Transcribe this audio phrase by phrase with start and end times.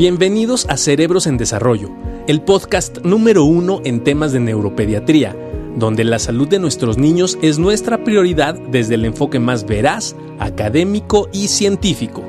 [0.00, 1.90] Bienvenidos a Cerebros en Desarrollo,
[2.26, 5.36] el podcast número uno en temas de neuropediatría,
[5.76, 11.28] donde la salud de nuestros niños es nuestra prioridad desde el enfoque más veraz, académico
[11.34, 12.22] y científico.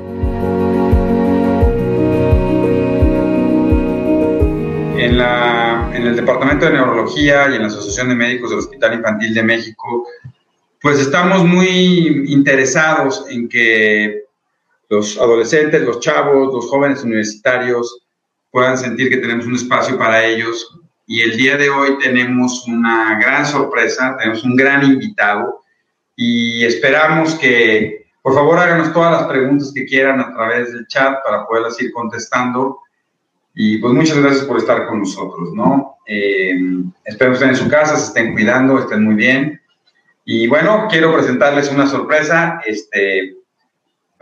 [4.98, 5.18] En,
[5.94, 9.42] en el Departamento de Neurología y en la Asociación de Médicos del Hospital Infantil de
[9.44, 10.06] México,
[10.78, 14.21] pues estamos muy interesados en que
[14.92, 18.04] los adolescentes, los chavos, los jóvenes universitarios
[18.50, 20.68] puedan sentir que tenemos un espacio para ellos.
[21.06, 25.62] Y el día de hoy tenemos una gran sorpresa, tenemos un gran invitado
[26.14, 31.24] y esperamos que por favor háganos todas las preguntas que quieran a través del chat
[31.24, 32.80] para poderlas ir contestando.
[33.54, 35.96] Y pues muchas gracias por estar con nosotros, ¿no?
[36.06, 36.54] Eh,
[37.06, 39.58] espero que estén en su casa, se estén cuidando, estén muy bien.
[40.26, 42.60] Y bueno, quiero presentarles una sorpresa.
[42.66, 43.41] Este,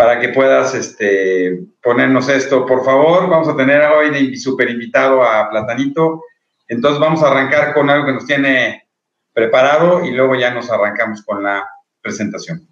[0.01, 2.65] para que puedas este, ponernos esto.
[2.65, 6.25] Por favor, vamos a tener hoy de super invitado a Platanito.
[6.69, 8.89] Entonces vamos a arrancar con algo que nos tiene
[9.35, 11.69] preparado y luego ya nos arrancamos con la
[12.01, 12.67] presentación.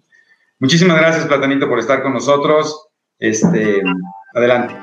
[0.57, 2.87] Muchísimas gracias, Platanito, por estar con nosotros.
[3.19, 3.83] Este,
[4.33, 4.73] adelante.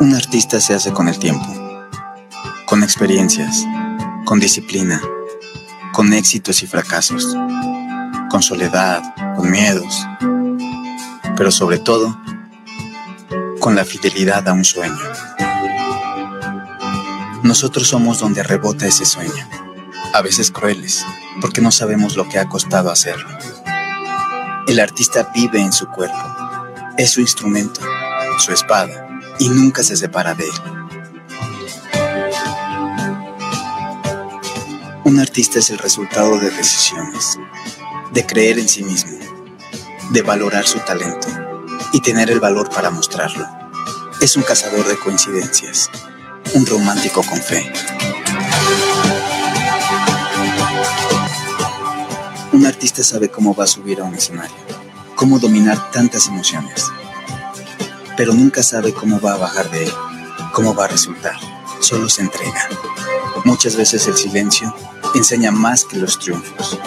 [0.00, 1.46] Un artista se hace con el tiempo,
[2.66, 3.64] con experiencias,
[4.24, 5.00] con disciplina,
[5.92, 7.36] con éxitos y fracasos
[8.30, 9.02] con soledad,
[9.36, 10.06] con miedos,
[11.36, 12.18] pero sobre todo
[13.60, 14.96] con la fidelidad a un sueño.
[17.42, 19.48] Nosotros somos donde rebota ese sueño,
[20.12, 21.04] a veces crueles,
[21.40, 23.28] porque no sabemos lo que ha costado hacerlo.
[24.66, 26.16] El artista vive en su cuerpo,
[26.96, 27.80] es su instrumento,
[28.38, 29.06] su espada,
[29.38, 30.76] y nunca se separa de él.
[35.04, 37.38] Un artista es el resultado de decisiones,
[38.16, 39.12] de creer en sí mismo,
[40.08, 41.28] de valorar su talento
[41.92, 43.46] y tener el valor para mostrarlo.
[44.22, 45.90] Es un cazador de coincidencias,
[46.54, 47.70] un romántico con fe.
[52.54, 54.56] Un artista sabe cómo va a subir a un escenario,
[55.14, 56.86] cómo dominar tantas emociones,
[58.16, 59.92] pero nunca sabe cómo va a bajar de él,
[60.54, 61.36] cómo va a resultar,
[61.80, 62.66] solo se entrega.
[63.44, 64.74] Muchas veces el silencio
[65.14, 66.78] enseña más que los triunfos.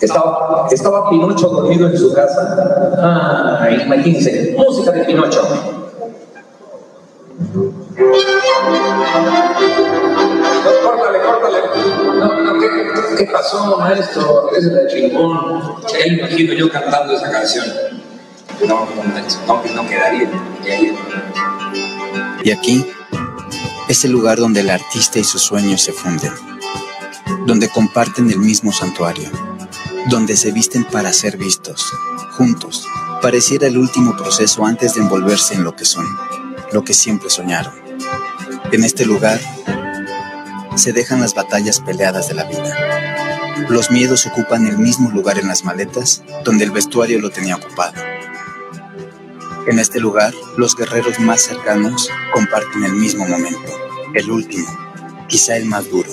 [0.00, 2.94] Estaba, estaba Pinocho dormido en su casa.
[2.96, 5.42] Ah, imagínense, música de Pinocho.
[7.38, 7.70] No,
[10.84, 11.58] córtale, córtale.
[12.18, 12.68] No, no, ¿qué,
[13.18, 14.50] ¿qué, pasó, maestro?
[14.56, 15.76] Es el chingón.
[15.92, 17.66] Ya imagino yo cantando esa canción.
[18.66, 18.86] No,
[19.46, 20.30] no, no quedaría.
[22.42, 22.86] Y aquí
[23.88, 26.32] es el lugar donde el artista y sus sueños se funden,
[27.44, 29.49] donde comparten el mismo santuario
[30.10, 31.92] donde se visten para ser vistos,
[32.32, 32.84] juntos.
[33.22, 36.04] Pareciera el último proceso antes de envolverse en lo que son,
[36.72, 37.72] lo que siempre soñaron.
[38.72, 39.40] En este lugar
[40.74, 43.68] se dejan las batallas peleadas de la vida.
[43.68, 47.94] Los miedos ocupan el mismo lugar en las maletas donde el vestuario lo tenía ocupado.
[49.68, 53.70] En este lugar, los guerreros más cercanos comparten el mismo momento,
[54.14, 54.66] el último,
[55.28, 56.10] quizá el más duro.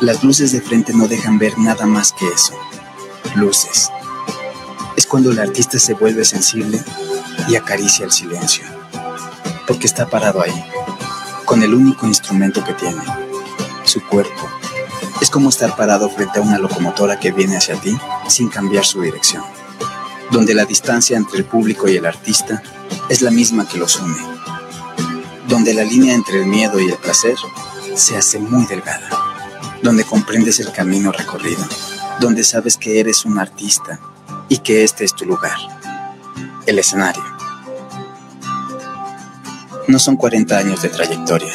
[0.00, 2.52] Las luces de frente no dejan ver nada más que eso.
[3.34, 3.88] Luces.
[4.94, 6.84] Es cuando el artista se vuelve sensible
[7.48, 8.66] y acaricia el silencio.
[9.66, 10.64] Porque está parado ahí,
[11.46, 13.00] con el único instrumento que tiene,
[13.84, 14.46] su cuerpo.
[15.22, 17.96] Es como estar parado frente a una locomotora que viene hacia ti
[18.28, 19.44] sin cambiar su dirección.
[20.30, 22.62] Donde la distancia entre el público y el artista
[23.08, 24.18] es la misma que los une.
[25.48, 27.36] Donde la línea entre el miedo y el placer
[27.94, 29.25] se hace muy delgada
[29.86, 31.64] donde comprendes el camino recorrido,
[32.18, 34.00] donde sabes que eres un artista
[34.48, 35.56] y que este es tu lugar,
[36.66, 37.22] el escenario.
[39.86, 41.54] No son 40 años de trayectoria,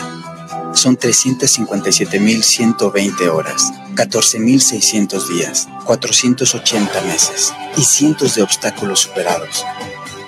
[0.73, 9.65] son 357.120 horas, 14.600 días, 480 meses y cientos de obstáculos superados.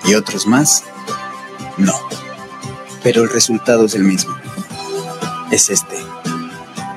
[0.04, 0.84] ¿Y otros más?
[1.78, 1.98] No.
[3.02, 4.36] Pero el resultado es el mismo.
[5.52, 5.96] Es este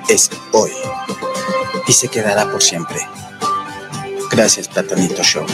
[0.08, 0.30] es
[1.86, 2.98] y se quedará por siempre.
[4.30, 5.46] Gracias, Platanito Show.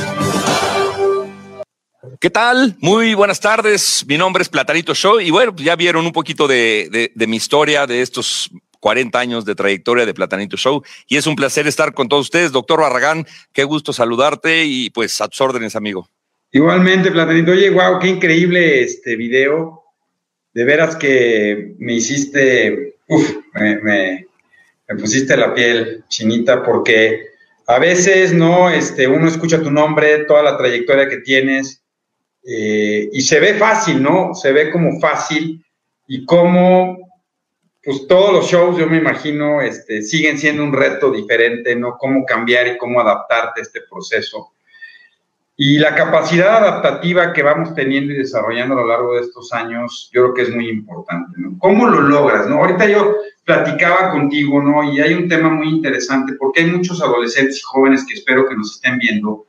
[2.20, 2.76] ¿Qué tal?
[2.80, 4.04] Muy buenas tardes.
[4.06, 8.00] Mi nombre es Platanito Show y bueno, ya vieron un poquito de, mi historia de
[8.00, 8.50] estos
[8.80, 12.52] 40 años de trayectoria de Platanito Show y es un placer estar con todos ustedes.
[12.52, 16.08] Doctor Barragán, qué gusto saludarte y pues a tus órdenes, amigo.
[16.52, 17.52] Igualmente, Platanito.
[17.52, 19.82] Oye, wow, qué increíble este video.
[20.52, 24.26] De veras que me hiciste, uf, me, me
[24.98, 27.32] pusiste la piel chinita porque
[27.66, 28.70] a veces, ¿no?
[28.70, 31.82] Este, uno escucha tu nombre, toda la trayectoria que tienes,
[32.44, 34.34] eh, y se ve fácil, ¿no?
[34.34, 35.64] Se ve como fácil
[36.08, 36.98] y como,
[37.82, 41.96] pues todos los shows, yo me imagino, este, siguen siendo un reto diferente, ¿no?
[41.98, 44.52] Cómo cambiar y cómo adaptarte a este proceso.
[45.64, 50.10] Y la capacidad adaptativa que vamos teniendo y desarrollando a lo largo de estos años,
[50.12, 51.56] yo creo que es muy importante, ¿no?
[51.60, 52.56] ¿Cómo lo logras, no?
[52.56, 53.14] Ahorita yo
[53.44, 54.82] platicaba contigo, ¿no?
[54.82, 58.56] Y hay un tema muy interesante porque hay muchos adolescentes y jóvenes que espero que
[58.56, 59.46] nos estén viendo,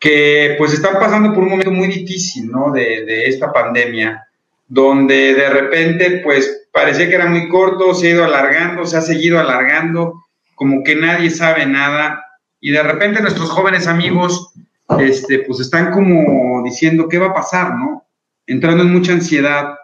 [0.00, 2.72] que pues están pasando por un momento muy difícil, ¿no?
[2.72, 4.26] De, de esta pandemia,
[4.66, 9.00] donde de repente pues parecía que era muy corto, se ha ido alargando, se ha
[9.00, 10.24] seguido alargando,
[10.56, 12.20] como que nadie sabe nada,
[12.60, 14.50] y de repente nuestros jóvenes amigos
[14.98, 18.06] este, pues están como diciendo qué va a pasar, ¿no?
[18.46, 19.74] Entrando en mucha ansiedad.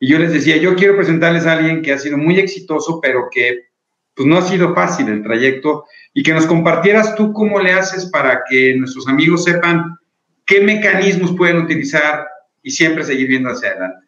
[0.00, 3.28] Y yo les decía, yo quiero presentarles a alguien que ha sido muy exitoso, pero
[3.30, 3.68] que
[4.14, 8.06] pues no ha sido fácil el trayecto y que nos compartieras tú cómo le haces
[8.06, 9.96] para que nuestros amigos sepan
[10.44, 12.26] qué mecanismos pueden utilizar
[12.62, 14.07] y siempre seguir viendo hacia adelante.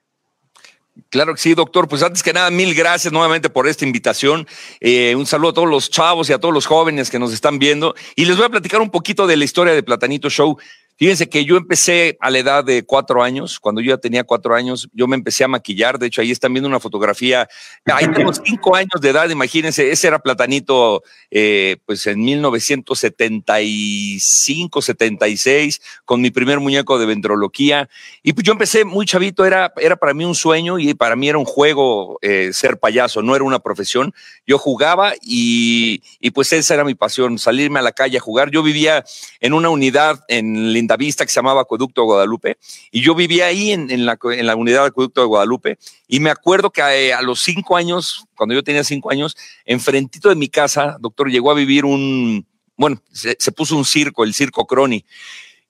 [1.09, 1.89] Claro que sí, doctor.
[1.89, 4.47] Pues antes que nada, mil gracias nuevamente por esta invitación.
[4.81, 7.59] Eh, un saludo a todos los chavos y a todos los jóvenes que nos están
[7.59, 7.95] viendo.
[8.17, 10.59] Y les voy a platicar un poquito de la historia de Platanito Show.
[11.01, 13.59] Fíjense que yo empecé a la edad de cuatro años.
[13.59, 15.99] Cuando yo ya tenía cuatro años, yo me empecé a maquillar.
[15.99, 17.49] De hecho, ahí están viendo una fotografía.
[17.87, 19.91] Ahí tengo cinco años de edad, imagínense.
[19.91, 27.89] Ese era Platanito, eh, pues en 1975, 76, con mi primer muñeco de ventrología.
[28.23, 29.47] Y pues yo empecé muy chavito.
[29.47, 33.23] Era, era para mí un sueño y para mí era un juego eh, ser payaso.
[33.23, 34.13] No era una profesión.
[34.47, 38.51] Yo jugaba y, y pues esa era mi pasión, salirme a la calle a jugar.
[38.51, 39.03] Yo vivía
[39.41, 42.59] en una unidad en Vista que se llamaba Acueducto de Guadalupe,
[42.91, 45.79] y yo vivía ahí en, la, en la, unidad de Acueducto de Guadalupe,
[46.09, 50.29] y me acuerdo que eh, a, los cinco años, cuando yo tenía cinco años, enfrentito
[50.29, 52.47] de mi casa, doctor, llegó a vivir un,
[52.77, 55.05] bueno, se, se puso un circo, el circo Crony,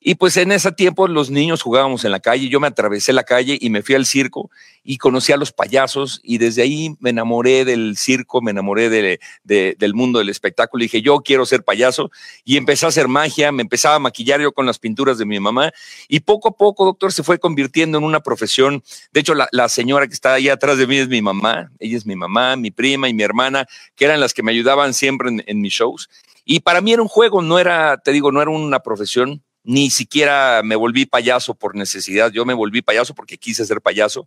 [0.02, 3.22] y pues en ese tiempo los niños jugábamos en la calle, yo me atravesé la
[3.22, 4.50] calle y me fui al circo
[4.82, 9.20] y conocí a los payasos y desde ahí me enamoré del circo, me enamoré de,
[9.44, 12.10] del mundo del espectáculo y dije, yo quiero ser payaso
[12.44, 15.38] y empecé a hacer magia, me empezaba a maquillar yo con las pinturas de mi
[15.38, 15.70] mamá
[16.08, 18.82] y poco a poco, doctor, se fue convirtiendo en una profesión.
[19.12, 22.06] De hecho, la, señora que está ahí atrás de mí es mi mamá, ella es
[22.06, 23.66] mi mamá, mi prima y mi hermana,
[23.96, 26.08] que eran las que me ayudaban siempre en, en mis shows.
[26.46, 29.90] Y para mí era un juego, no era, te digo, no era una profesión ni
[29.90, 34.26] siquiera me volví payaso por necesidad, yo me volví payaso porque quise ser payaso.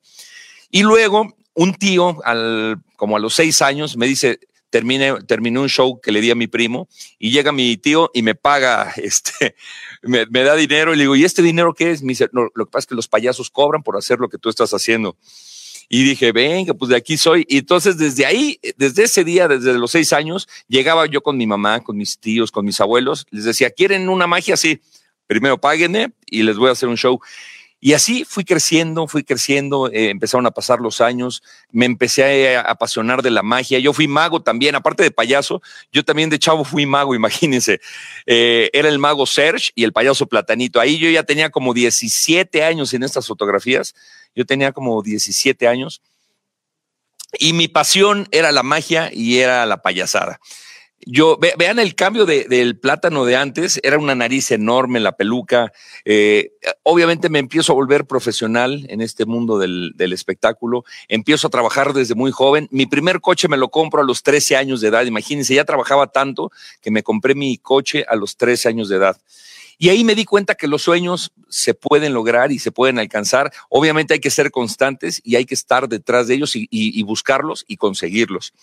[0.70, 4.40] Y luego un tío, al, como a los seis años, me dice,
[4.70, 6.88] terminé, terminé un show que le di a mi primo
[7.20, 9.56] y llega mi tío y me paga, este,
[10.02, 12.02] me, da dinero y le digo, ¿y este dinero qué es?
[12.02, 14.74] Me lo que pasa es que los payasos cobran por hacer lo que tú estás
[14.74, 15.16] haciendo.
[15.90, 17.46] Y dije, venga, pues de aquí soy.
[17.48, 21.46] Y entonces desde ahí, desde ese día, desde los seis años, llegaba yo con mi
[21.46, 24.58] mamá, con mis tíos, con mis abuelos, les decía, ¿quieren una magia?
[24.58, 24.82] Sí
[25.28, 27.20] primero páguenme y les voy a hacer un show.
[27.86, 32.62] Y así fui creciendo, fui creciendo, eh, empezaron a pasar los años, me empecé a,
[32.62, 33.78] apasionar de la magia.
[33.78, 35.62] Yo fui mago también, aparte de payaso,
[35.92, 37.82] yo también de chavo fui mago, imagínense.
[38.26, 40.80] Eh, era el mago Serge y el payaso Platanito.
[40.80, 43.94] Ahí yo ya tenía como 17 años en estas fotografías,
[44.34, 46.02] yo tenía como 17 años.
[47.38, 50.40] Y mi pasión era la magia y era la payasada.
[51.06, 55.72] Yo, vean el cambio del plátano de antes, era una nariz enorme, la peluca.
[56.06, 60.86] Eh, obviamente me empiezo a volver profesional en este mundo del, espectáculo.
[61.08, 62.68] Empiezo a trabajar desde muy joven.
[62.72, 65.06] Mi primer coche me lo compro a los 13 años de edad.
[65.06, 69.18] Imagínense, ya trabajaba tanto que me compré mi coche a los 13 años de edad.
[69.78, 73.52] Y ahí me di cuenta que los sueños se pueden lograr y se pueden alcanzar.
[73.70, 77.78] Obviamente hay que ser constantes y hay que estar detrás de ellos y buscarlos y
[77.78, 78.54] conseguirlos.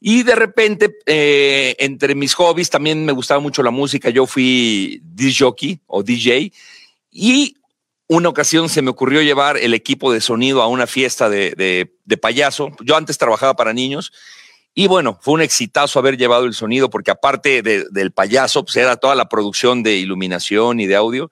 [0.00, 4.08] Y de repente, eh, entre mis hobbies, también me gustaba mucho la música.
[4.08, 6.52] Yo fui DJ o DJ
[7.10, 7.56] y
[8.08, 11.52] una ocasión se me ocurrió llevar el equipo de sonido a una fiesta de,
[12.04, 12.72] de, payaso.
[12.80, 14.12] Yo antes trabajaba para niños
[14.74, 18.96] y bueno, fue un exitazo haber llevado el sonido porque aparte del payaso, pues era
[18.96, 21.30] toda la producción de iluminación y de audio.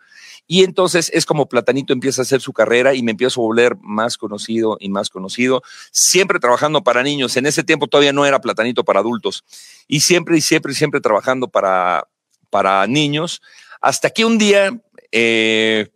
[0.51, 3.77] Y entonces es como Platanito empieza a hacer su carrera y me empiezo a volver
[3.83, 5.63] más conocido y más conocido,
[5.93, 7.37] siempre trabajando para niños.
[7.37, 9.45] En ese tiempo todavía no era Platanito para adultos.
[9.87, 12.09] Y siempre y siempre y siempre trabajando para,
[12.49, 13.43] para niños.
[13.83, 14.81] Hasta que un día
[15.13, 15.91] eh,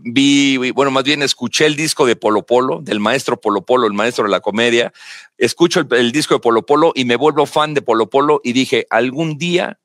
[0.00, 3.92] vi, bueno, más bien escuché el disco de Polo Polo, del maestro Polo Polo, el
[3.92, 4.92] maestro de la comedia.
[5.38, 8.52] Escucho el, el disco de Polo Polo y me vuelvo fan de Polo Polo y
[8.52, 9.78] dije, algún día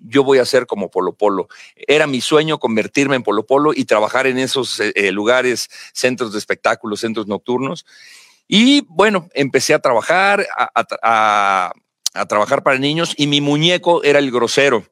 [0.00, 1.48] yo voy a ser como Polo Polo.
[1.74, 6.32] Era mi sueño convertirme en Polo Polo y trabajar en esos eh, eh, lugares, centros
[6.32, 7.84] de espectáculos, centros nocturnos.
[8.48, 11.72] Y bueno, empecé a trabajar, a,
[12.28, 14.84] trabajar para niños y mi muñeco era el grosero.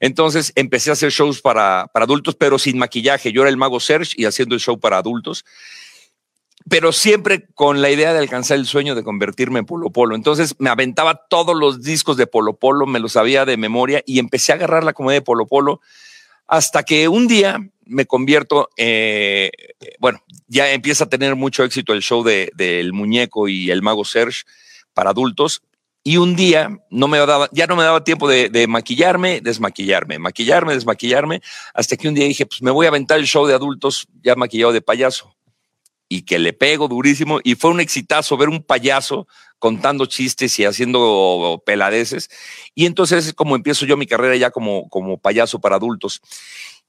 [0.00, 3.32] Entonces empecé a hacer shows para, para adultos, pero sin maquillaje.
[3.32, 5.44] Yo era el mago Serge y haciendo el show para adultos
[6.68, 10.14] pero siempre con la idea de alcanzar el sueño de convertirme en Polo Polo.
[10.14, 14.18] Entonces me aventaba todos los discos de Polo Polo, me los sabía de memoria y
[14.18, 15.80] empecé a agarrar la comedia de Polo Polo
[16.46, 19.50] hasta que un día me convierto, eh,
[19.98, 24.04] bueno, ya empieza a tener mucho éxito el show del de, muñeco y el mago
[24.04, 24.42] Serge
[24.94, 25.62] para adultos.
[26.04, 30.18] Y un día no me daba, ya no me daba tiempo de, de, maquillarme, desmaquillarme,
[30.18, 31.42] maquillarme, desmaquillarme,
[31.74, 34.34] hasta que un día dije, pues me voy a aventar el show de adultos ya
[34.34, 35.37] maquillado de payaso.
[36.08, 37.40] Y que le pego durísimo.
[37.44, 39.26] Y fue un exitazo ver un payaso
[39.58, 42.30] contando chistes y haciendo peladeces.
[42.74, 46.20] Y entonces es como empiezo yo mi carrera ya como, como payaso para adultos.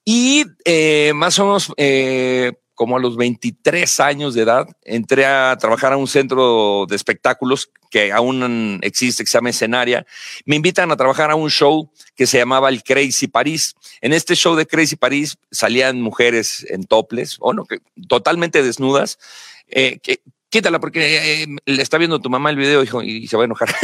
[0.05, 5.57] Y eh, más o menos eh, como a los 23 años de edad, entré a
[5.59, 10.05] trabajar a un centro de espectáculos que aún existe, que se llama Escenaria.
[10.45, 13.75] Me invitan a trabajar a un show que se llamaba el Crazy París.
[13.99, 17.67] En este show de Crazy París salían mujeres en toples, o no,
[18.07, 19.19] totalmente desnudas.
[19.67, 23.43] Eh, que, quítala porque le está viendo tu mamá el video hijo, y se va
[23.43, 23.75] a enojar.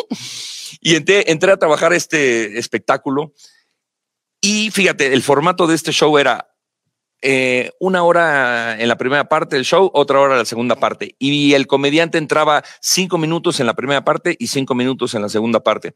[0.80, 3.34] y entré, entré a trabajar este espectáculo
[4.40, 6.49] y fíjate, el formato de este show era
[7.22, 11.16] eh, una hora en la primera parte del show, otra hora en la segunda parte.
[11.18, 15.28] Y el comediante entraba cinco minutos en la primera parte y cinco minutos en la
[15.28, 15.94] segunda parte.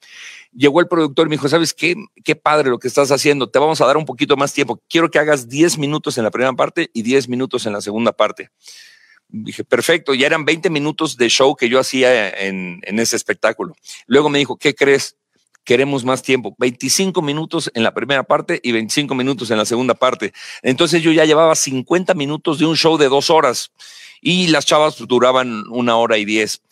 [0.53, 1.97] Llegó el productor y me dijo, ¿sabes qué?
[2.25, 3.49] Qué padre lo que estás haciendo.
[3.49, 4.83] Te vamos a dar un poquito más tiempo.
[4.89, 8.13] Quiero que hagas diez minutos en la primera parte y diez minutos en la segunda
[8.13, 8.51] parte.
[9.29, 13.75] Dije, perfecto, ya eran 20 minutos de show que yo hacía en, en ese espectáculo.
[14.07, 15.17] Luego me dijo, ¿qué crees?
[15.65, 16.55] Queremos más tiempo.
[16.59, 20.33] 25 minutos en la primera parte y 25 minutos en la segunda parte.
[20.63, 23.73] Entonces yo ya llevaba 50 minutos de un show de dos horas
[24.21, 26.63] y las chavas duraban una hora y diez.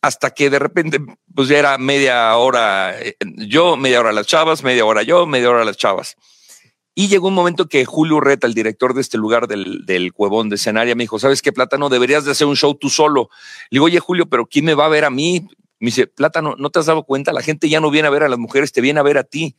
[0.00, 1.00] Hasta que de repente,
[1.34, 5.50] pues ya era media hora eh, yo, media hora las chavas, media hora yo, media
[5.50, 6.16] hora las chavas.
[6.94, 10.56] Y llegó un momento que Julio Reta, el director de este lugar del, Cuevón de
[10.56, 11.88] Escenaria, me dijo, ¿sabes qué, Plátano?
[11.88, 13.30] Deberías de hacer un show tú solo.
[13.70, 15.46] Le digo, oye, Julio, pero ¿quién me va a ver a mí?
[15.80, 17.32] Me dice, Plátano, ¿no te has dado cuenta?
[17.32, 19.24] La gente ya no viene a ver a las mujeres, te viene a ver a
[19.24, 19.56] ti.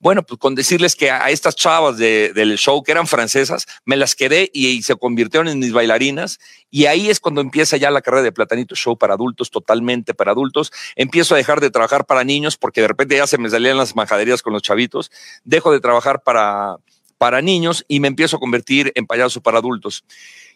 [0.00, 4.14] Bueno, pues con decirles que a estas chavas del show que eran francesas, me las
[4.14, 6.38] quedé y, se convirtieron en mis bailarinas.
[6.70, 10.30] Y ahí es cuando empieza ya la carrera de Platanito Show para adultos, totalmente para
[10.30, 10.70] adultos.
[10.94, 13.96] Empiezo a dejar de trabajar para niños porque de repente ya se me salían las
[13.96, 15.10] majaderías con los chavitos.
[15.42, 16.76] Dejo de trabajar para,
[17.18, 20.04] para niños y me empiezo a convertir en payaso para adultos.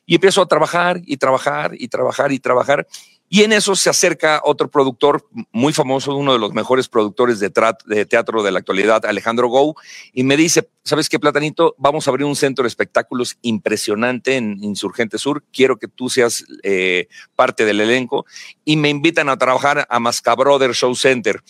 [0.06, 2.86] Y empiezo a trabajar y trabajar y trabajar y trabajar.
[3.34, 7.48] Y en eso se acerca otro productor muy famoso, uno de los mejores productores de,
[7.48, 9.74] teatro de la actualidad, Alejandro Gou,
[10.12, 11.74] y me dice, ¿sabes qué, Platanito?
[11.78, 15.42] Vamos a abrir un centro de espectáculos impresionante en Insurgente Sur.
[15.50, 18.26] Quiero que tú seas eh, parte del elenco.
[18.66, 21.42] Y me invitan a trabajar a Mascabroder Show Center,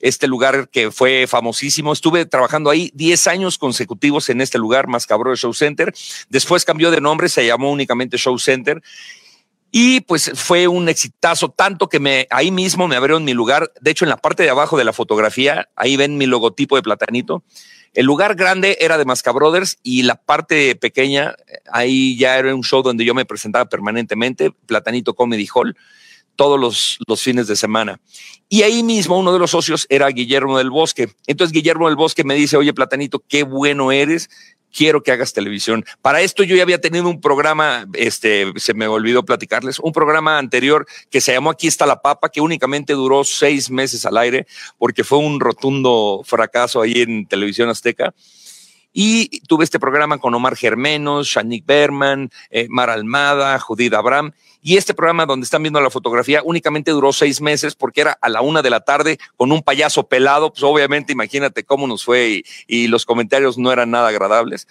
[0.00, 1.92] este lugar que fue famosísimo.
[1.92, 5.94] Estuve trabajando ahí 10 años consecutivos en este lugar, Mascabroder Show Center.
[6.28, 8.82] Después cambió de nombre, se llamó únicamente Show Center.
[9.70, 13.70] Y pues fue un exitazo, tanto que me, ahí mismo me abrieron mi lugar.
[13.80, 16.82] De hecho, en la parte de abajo de la fotografía, ahí ven mi logotipo de
[16.82, 17.44] platanito.
[17.92, 21.34] El lugar grande era de Masca Brothers y la parte pequeña,
[21.70, 25.76] ahí ya era un show donde yo me presentaba permanentemente, Platanito Comedy Hall,
[26.38, 28.00] todos los, los fines de semana.
[28.48, 31.10] Y ahí mismo uno de los socios era Guillermo del Bosque.
[31.26, 34.30] Entonces Guillermo del Bosque me dice, oye, Platanito, qué bueno eres
[34.72, 35.84] quiero que hagas televisión.
[36.02, 40.38] Para esto yo ya había tenido un programa, este, se me olvidó platicarles, un programa
[40.38, 44.46] anterior que se llamó Aquí está la papa, que únicamente duró seis meses al aire,
[44.78, 48.14] porque fue un rotundo fracaso ahí en Televisión Azteca.
[49.00, 54.32] Y tuve este programa con Omar Germenos, Shanik Berman, eh, Mar Almada, Judith Abraham.
[54.60, 58.28] Y este programa donde están viendo la fotografía únicamente duró seis meses porque era a
[58.28, 60.50] la una de la tarde con un payaso pelado.
[60.52, 64.66] Pues obviamente imagínate cómo nos fue y, y los comentarios no eran nada agradables.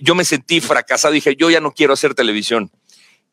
[0.00, 1.14] Yo me sentí fracasado.
[1.14, 2.72] Dije, yo ya no quiero hacer televisión.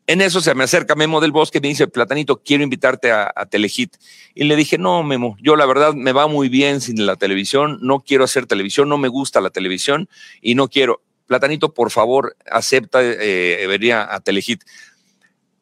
[0.08, 3.32] En eso se me acerca Memo del Bosque y me dice, Platanito, quiero invitarte a,
[3.36, 3.98] a, Telehit.
[4.34, 7.78] Y le dije, no, Memo, yo la verdad me va muy bien sin la televisión,
[7.82, 10.08] no quiero hacer televisión, no me gusta la televisión
[10.42, 11.02] y no quiero.
[11.26, 14.64] Platanito, por favor, acepta eh, venir a Telehit.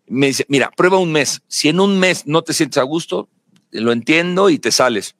[0.06, 1.42] Me dice, mira, prueba un mes.
[1.48, 3.28] Si en un mes no te sientes a gusto,
[3.72, 5.16] lo entiendo y te sales.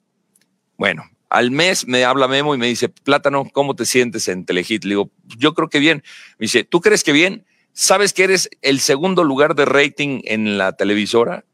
[0.78, 4.84] Bueno, al mes me habla Memo y me dice, Plátano, ¿cómo te sientes en Telehit?
[4.84, 6.04] Le digo, yo creo que bien.
[6.38, 7.44] Me dice, ¿tú crees que bien?
[7.78, 11.44] ¿Sabes que eres el segundo lugar de rating en la televisora?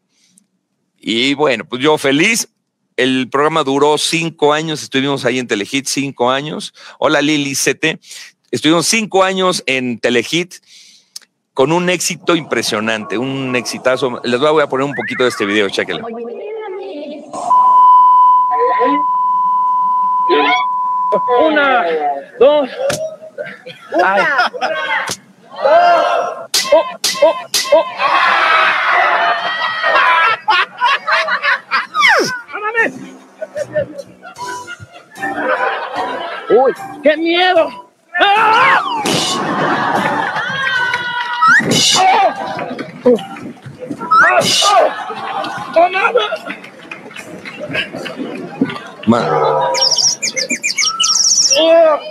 [0.96, 2.48] Y bueno, pues yo feliz.
[2.96, 6.74] El programa duró cinco años, estuvimos ahí en Telehit cinco años.
[7.00, 7.98] Hola Lili Cete.
[8.52, 10.54] Estuvimos cinco años en Telehit
[11.54, 14.20] con un éxito impresionante, un exitazo.
[14.22, 16.06] Les voy a poner un poquito de este video, chéquenlo.
[21.40, 21.84] Una,
[22.38, 22.70] dos.
[24.04, 24.22] Ay.
[25.64, 26.84] Oh, oh,
[27.22, 27.84] oh.
[36.50, 37.88] ¡Uy, qué miedo!
[38.18, 38.80] ¡Ah!
[41.98, 42.34] ¡Oh!
[43.04, 43.16] ¡Oh!
[51.58, 52.02] ¡Oh!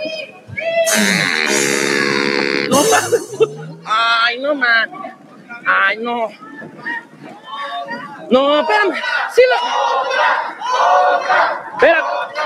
[2.70, 3.22] No mames.
[3.84, 5.12] Ay, no mames.
[5.66, 6.28] Ay, no.
[8.30, 8.94] No, espérame.
[9.34, 9.56] Sí lo.
[11.74, 12.04] Espera.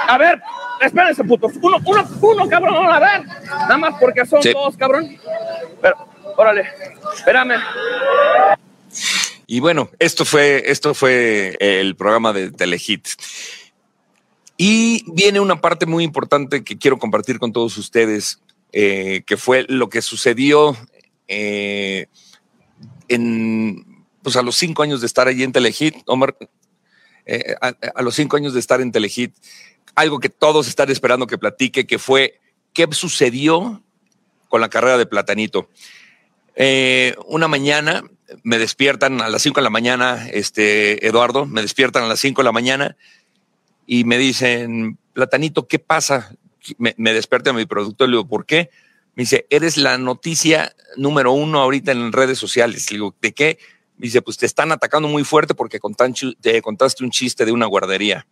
[0.09, 0.41] A ver,
[0.81, 1.53] espérense, putos.
[1.63, 2.89] Uno, uno, uno, cabrón.
[2.91, 3.25] A ver.
[3.47, 4.53] Nada más porque son Sí.
[4.53, 5.17] dos, cabrón.
[5.81, 5.97] Pero,
[6.37, 6.69] órale.
[7.15, 7.55] Espérame.
[9.47, 13.07] Y bueno, esto fue, esto fue el programa de Telehit.
[14.57, 18.41] Y viene una parte muy importante que quiero compartir con todos ustedes,
[18.73, 20.77] eh, que fue lo que sucedió
[21.29, 22.07] eh,
[23.09, 26.37] en, pues a los cinco años de estar allí en Telehit, Omar,
[27.25, 29.35] eh, a, los cinco años de estar en Telehit,
[29.95, 32.41] algo que todos están esperando que platique, que fue
[32.73, 33.83] qué sucedió
[34.49, 35.71] con la carrera de Platanito.
[37.27, 38.05] Una mañana
[38.43, 42.43] me despiertan a las 5 de la mañana, este, Eduardo, me despiertan a las 5
[42.43, 42.97] de la mañana
[43.87, 46.35] y me dicen, Platanito, ¿qué pasa?
[46.79, 48.71] Me, me despierta mi productor, le digo, ¿por qué?
[49.15, 52.91] Me dice, eres la noticia número uno ahorita en redes sociales.
[52.91, 53.59] Le digo, ¿de qué?
[53.97, 57.53] Me dice, pues te están atacando muy fuerte porque contan- te contaste un chiste de
[57.53, 58.27] una guardería.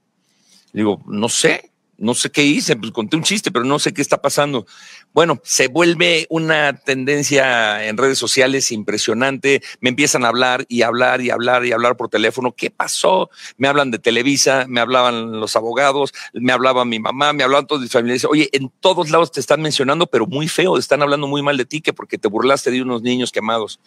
[0.73, 3.93] Le digo, no sé, no sé qué hice, pues conté un chiste, pero no sé
[3.93, 4.67] qué está pasando.
[5.13, 9.63] Bueno, se vuelve una tendencia en redes sociales impresionante.
[9.81, 12.53] Me empiezan a hablar y hablar y hablar y hablar por teléfono.
[12.53, 13.31] ¿Qué pasó?
[13.57, 17.83] Me hablan de Televisa, me hablaban los abogados, me hablaba mi mamá, me hablaban todos
[17.83, 18.25] mis familiares.
[18.25, 20.79] Oye, en todos lados te están mencionando, pero muy feo.
[20.79, 23.81] Están hablando muy mal de ti que porque te burlaste de unos niños quemados.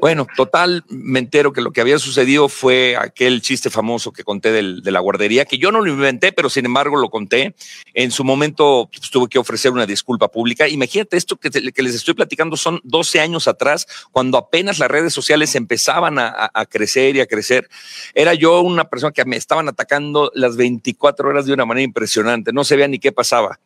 [0.00, 4.52] Bueno, total, me entero que lo que había sucedido fue aquel chiste famoso que conté
[4.52, 7.54] del- de la guardería, que yo no lo inventé, pero sin embargo lo conté.
[7.94, 10.68] En su momento pues, tuve que ofrecer una disculpa pública.
[10.68, 14.88] Imagínate esto que, te- que les estoy platicando son 12 años atrás, cuando apenas las
[14.90, 17.68] redes sociales empezaban a, a- crecer y a crecer.
[18.14, 22.52] Era yo una persona que me estaban atacando las 24 horas de una manera impresionante.
[22.52, 23.58] No se veía ni qué pasaba.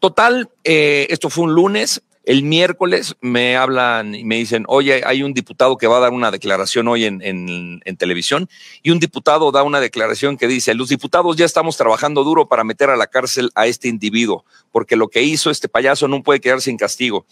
[0.00, 2.02] Total, eh, esto fue un lunes.
[2.24, 6.12] El miércoles me hablan y me dicen, oye, hay un diputado que va a dar
[6.12, 8.48] una declaración hoy en, televisión
[8.82, 12.62] y un diputado da una declaración que dice, los diputados ya estamos trabajando duro para
[12.62, 16.40] meter a la cárcel a este individuo, porque lo que hizo este payaso no puede
[16.40, 17.26] quedar sin castigo.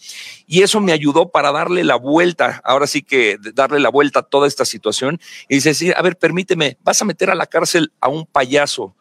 [0.45, 4.23] Y eso me ayudó para darle la vuelta, ahora sí que darle la vuelta a
[4.23, 5.21] toda esta situación.
[5.47, 8.93] Y dice, sí, a ver, permíteme, vas a meter a la cárcel a un payaso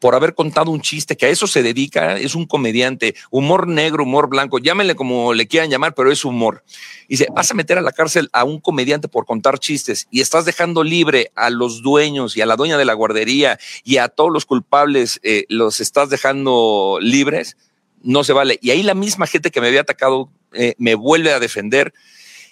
[0.00, 4.04] por haber contado un chiste, que a eso se dedica, es un comediante, humor negro,
[4.04, 6.64] humor blanco, llámenle como le quieran llamar, pero es humor.
[7.06, 10.22] Y dice, vas a meter a la cárcel a un comediante por contar chistes y
[10.22, 14.08] estás dejando libre a los dueños y a la dueña de la guardería y a
[14.08, 17.58] todos los culpables, eh, los estás dejando libres,
[18.02, 18.58] no se vale.
[18.62, 21.92] Y ahí la misma gente que me había atacado eh, me vuelve a defender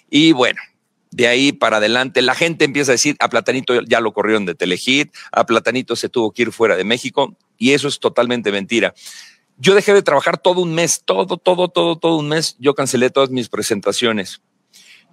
[0.09, 0.61] y bueno.
[1.11, 4.53] De ahí para adelante, la gente empieza a decir, a Platanito ya lo corrieron de
[4.53, 8.93] Telehit, a Platanito se tuvo que ir fuera de México, y eso es totalmente mentira.
[9.57, 12.55] Yo dejé de trabajar todo un mes, todo, todo, todo, todo un mes.
[12.59, 14.41] Yo cancelé todas mis presentaciones.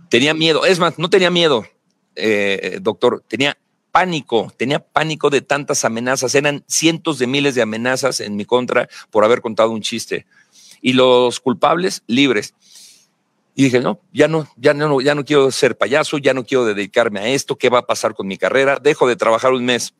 [0.09, 1.67] Tenía miedo, es más, no tenía miedo,
[2.15, 3.59] eh, doctor, tenía
[3.91, 6.35] pánico, tenía pánico de tantas amenazas.
[6.37, 10.27] Eran cientos de miles de amenazas en mi contra por haber contado un chiste.
[10.81, 12.55] Y los culpables libres.
[13.59, 16.67] Y dije, no, ya no, ya no, ya no quiero ser payaso, ya no quiero
[16.67, 18.79] dedicarme a esto, ¿qué va a pasar con mi carrera?
[18.81, 19.95] Dejo de trabajar un mes.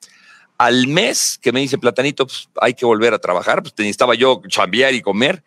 [0.59, 4.43] Al mes que me dice Platanito, pues hay que volver a trabajar, pues necesitaba yo
[4.47, 5.43] chambear y comer.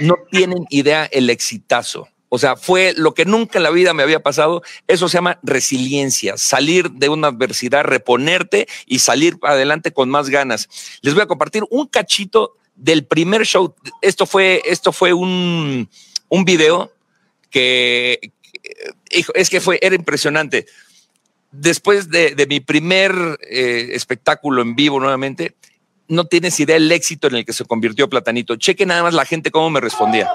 [0.00, 2.08] No tienen idea el exitazo.
[2.28, 4.62] O sea, fue lo que nunca en la vida me había pasado.
[4.86, 10.68] Eso se llama resiliencia, salir de una adversidad, reponerte y salir adelante con más ganas.
[11.00, 13.74] Les voy a compartir un cachito del primer show.
[14.02, 15.88] Esto fue, esto fue un,
[16.28, 16.92] un video
[17.50, 18.32] que
[19.10, 20.66] hijo, es que fue, era impresionante.
[21.52, 23.12] Después de, de mi primer
[23.48, 25.54] eh, espectáculo en vivo nuevamente,
[26.08, 28.56] no tienes idea el éxito en el que se convirtió Platanito.
[28.56, 30.30] Cheque nada más la gente cómo me respondía.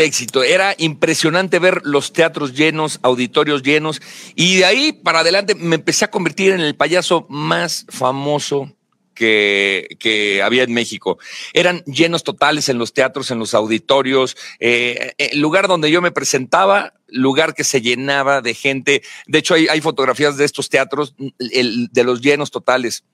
[0.00, 0.42] Éxito.
[0.42, 4.00] Era impresionante ver los teatros llenos, auditorios llenos,
[4.34, 8.76] y de ahí para adelante me empecé a convertir en el payaso más famoso
[9.16, 11.18] que, había en México.
[11.52, 16.12] Eran llenos totales en los teatros, en los auditorios, eh, el lugar donde yo me
[16.12, 19.02] presentaba, lugar que se llenaba de gente.
[19.26, 23.04] De hecho, hay, fotografías de estos teatros, el, de los llenos totales.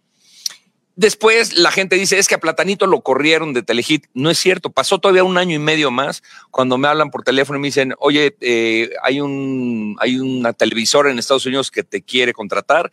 [0.94, 4.06] Después la gente dice, es que a Platanito lo corrieron de Telehit.
[4.12, 7.58] No es cierto, pasó todavía un año y medio más cuando me hablan por teléfono
[7.58, 12.02] y me dicen, oye, eh, hay, un, hay una televisora en Estados Unidos que te
[12.02, 12.92] quiere contratar.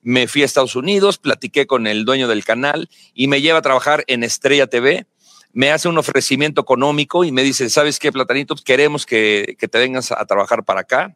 [0.00, 3.62] Me fui a Estados Unidos, platiqué con el dueño del canal y me lleva a
[3.62, 5.06] trabajar en Estrella TV.
[5.52, 8.54] Me hace un ofrecimiento económico y me dice, ¿sabes qué, Platanito?
[8.56, 11.14] Queremos que, que te vengas a trabajar para acá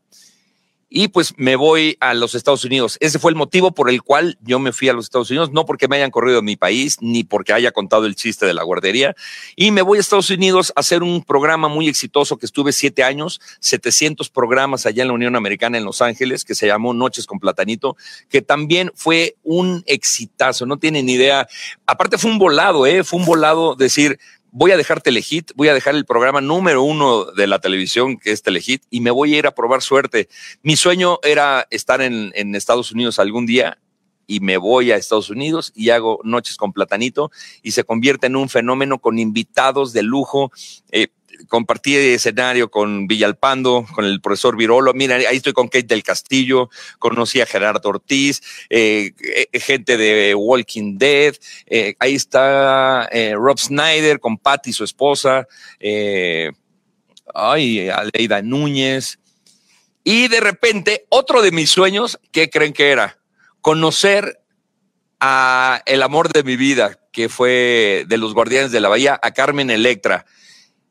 [0.91, 2.97] y pues me voy a los Estados Unidos.
[3.01, 5.67] Ese fue el motivo por el cual yo me fui a los Estados Unidos, no
[5.67, 8.63] porque me hayan corrido de mi país, ni porque haya contado el chiste de la
[8.63, 9.15] guardería.
[9.55, 13.05] Y me voy a Estados Unidos a hacer un programa muy exitoso que estuve siete
[13.05, 17.27] años, 700 programas allá en la Unión Americana en Los Ángeles, que se llamó Noches
[17.27, 17.97] con Platanito,
[18.31, 21.49] que también fue un exitazo, no tienen idea.
[21.87, 23.05] Aparte fue un volado, ¿eh?
[23.05, 24.19] Fue un volado decir,
[24.51, 28.33] voy a dejar Telehit, voy a dejar el programa número uno de la televisión, que
[28.33, 30.29] es Telehit, y me voy a ir a probar suerte.
[30.63, 33.79] Mi sueño era estar en, Estados Unidos algún día
[34.27, 37.31] y me voy a Estados Unidos y hago Noches con Platanito
[37.63, 40.51] y se convierte en un fenómeno con invitados de lujo.
[40.91, 41.09] Eh,
[41.47, 44.93] compartí escenario con Villalpando, con el profesor Virolo.
[44.95, 50.35] Mira, ahí estoy con Kate del Castillo, conocí a Gerardo Ortiz, eh, eh, gente de
[50.35, 51.35] Walking Dead.
[51.67, 55.47] Eh, ahí está Rob Snyder con Patty, su esposa.
[57.35, 59.19] Ay, Aleida Núñez.
[60.05, 63.19] Y de repente, otro de mis sueños, ¿qué creen que era?
[63.61, 64.41] Conocer
[65.21, 69.33] a el amor de mi vida, que fue de los Guardianes de la Bahía, a
[69.33, 70.25] Carmen Electra.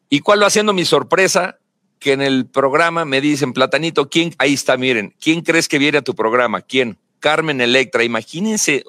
[0.10, 1.58] ¿Y cuál va siendo mi sorpresa?
[2.00, 4.34] Que en el programa me dicen, Platanito, ¿quién?
[4.38, 6.62] Ahí está, miren, ¿quién crees que viene a tu programa?
[6.62, 6.98] ¿Quién?
[7.20, 8.04] Carmen Electra.
[8.04, 8.84] Imagínense,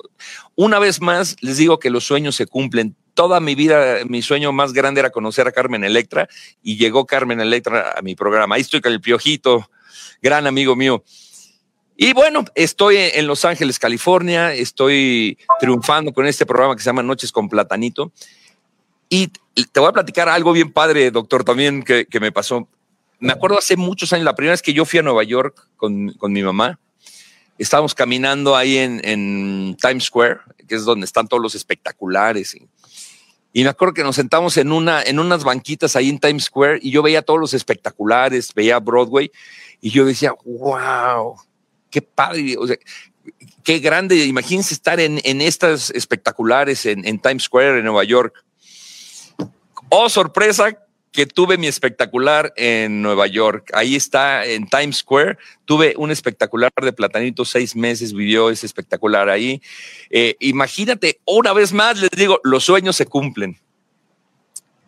[0.55, 2.95] una vez más les digo que los sueños se cumplen.
[3.15, 6.29] Toda mi vida, mi sueño más grande era conocer a Carmen Electra
[6.63, 8.55] y llegó Carmen Electra a mi programa.
[8.55, 9.69] Ahí estoy con el Piojito,
[10.23, 11.03] gran amigo mío.
[11.97, 17.03] Y bueno, estoy en Los Ángeles, California, estoy triunfando con este programa que se llama
[17.03, 18.13] Noches con Platanito.
[19.09, 19.29] Y
[19.73, 22.69] te voy a platicar algo bien padre, doctor, también que, me pasó.
[23.19, 26.13] Me acuerdo hace muchos años, la primera vez que yo fui a Nueva York con,
[26.13, 26.79] con mi mamá,
[27.59, 32.57] estábamos caminando ahí en, Times Square, que es donde están todos los espectaculares.
[33.53, 36.79] Y, me acuerdo que nos sentamos en, una, en unas banquitas ahí en Times Square
[36.81, 39.33] y yo veía todos los espectaculares, veía Broadway
[39.81, 41.35] y yo decía, wow,
[41.91, 42.57] qué padre.
[42.57, 42.77] O sea,
[43.65, 44.25] qué grande.
[44.27, 48.45] Imagínense estar en, en estas espectaculares en Times Square, en Nueva York.
[49.91, 50.79] Oh, sorpresa,
[51.13, 53.71] que tuve mi espectacular en Nueva York.
[53.73, 55.39] Ahí está en Times Square.
[55.65, 59.63] Tuve un espectacular de Platanito, seis meses vivió ese espectacular ahí.
[60.11, 63.59] Eh, imagínate, una vez más les digo, los sueños se cumplen.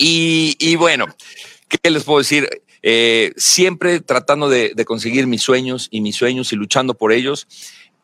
[0.03, 1.07] Y, bueno,
[1.69, 2.49] ¿qué les puedo decir?
[2.83, 7.47] Eh, siempre tratando de, de conseguir mis sueños y mis sueños y luchando por ellos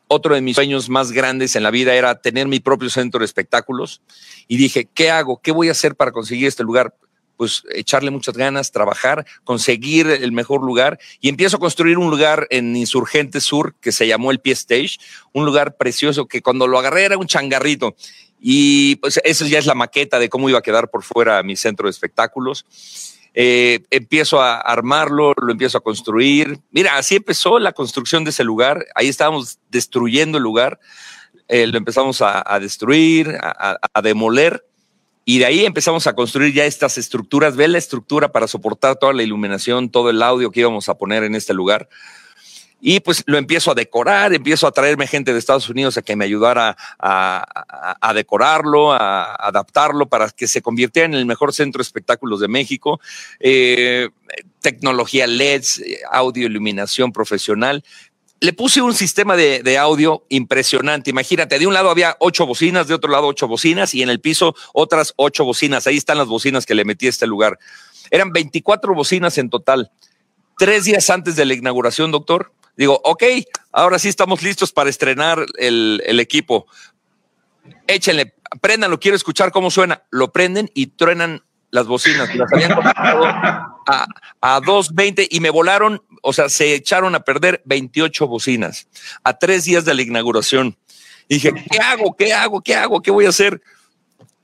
[0.08, 3.26] otro de mis sueños más grandes en la vida era tener mi propio centro de
[3.26, 4.02] espectáculos
[4.48, 5.40] y dije, ¿qué hago?
[5.40, 6.94] ¿Qué voy a hacer para conseguir este lugar?
[7.36, 12.46] Pues echarle muchas ganas, trabajar, conseguir el mejor lugar y empiezo a construir un lugar
[12.50, 14.96] en Insurgente Sur que se llamó el Pie Stage,
[15.32, 17.94] un lugar precioso que cuando lo agarré era un changarrito
[18.40, 21.56] y pues esa ya es la maqueta de cómo iba a quedar por fuera mi
[21.56, 22.64] centro de espectáculos
[23.38, 26.58] eh, empiezo a armarlo, lo empiezo a construir.
[26.70, 28.86] Mira, así empezó la construcción de ese lugar.
[28.94, 30.80] Ahí estábamos destruyendo el lugar,
[31.46, 34.64] eh, lo empezamos a, destruir, a, a, demoler.
[35.26, 37.56] Y de ahí empezamos a construir ya estas estructuras.
[37.56, 41.22] Ve la estructura para soportar toda la iluminación, todo el audio que íbamos a poner
[41.22, 41.90] en este lugar.
[42.80, 46.14] Y pues lo empiezo a decorar, empiezo a traerme gente de Estados Unidos a que
[46.14, 51.54] me ayudara a, a, a decorarlo, a, adaptarlo para que se convirtiera en el mejor
[51.54, 53.00] centro de espectáculos de México.
[53.40, 54.10] Eh,
[54.60, 57.82] tecnología LEDs, audio, iluminación profesional.
[58.40, 61.08] Le puse un sistema de, de, audio impresionante.
[61.08, 64.20] Imagínate, de un lado había ocho bocinas, de otro lado ocho bocinas y en el
[64.20, 65.86] piso otras ocho bocinas.
[65.86, 67.58] Ahí están las bocinas que le metí a este lugar.
[68.10, 69.90] Eran 24 bocinas en total.
[70.58, 73.22] Tres días antes de la inauguración, doctor, digo, ok,
[73.72, 76.66] ahora sí estamos listos para estrenar el, el equipo.
[77.86, 80.02] Échenle, préndanlo, quiero escuchar cómo suena.
[80.10, 82.34] Lo prenden y truenan las bocinas.
[82.34, 84.06] Las habían a,
[84.40, 88.88] a 2.20 y me volaron, o sea, se echaron a perder 28 bocinas
[89.22, 90.76] a tres días de la inauguración.
[91.28, 92.16] Dije, ¿qué hago?
[92.16, 92.60] ¿Qué hago?
[92.60, 93.02] ¿Qué hago?
[93.02, 93.60] ¿Qué voy a hacer?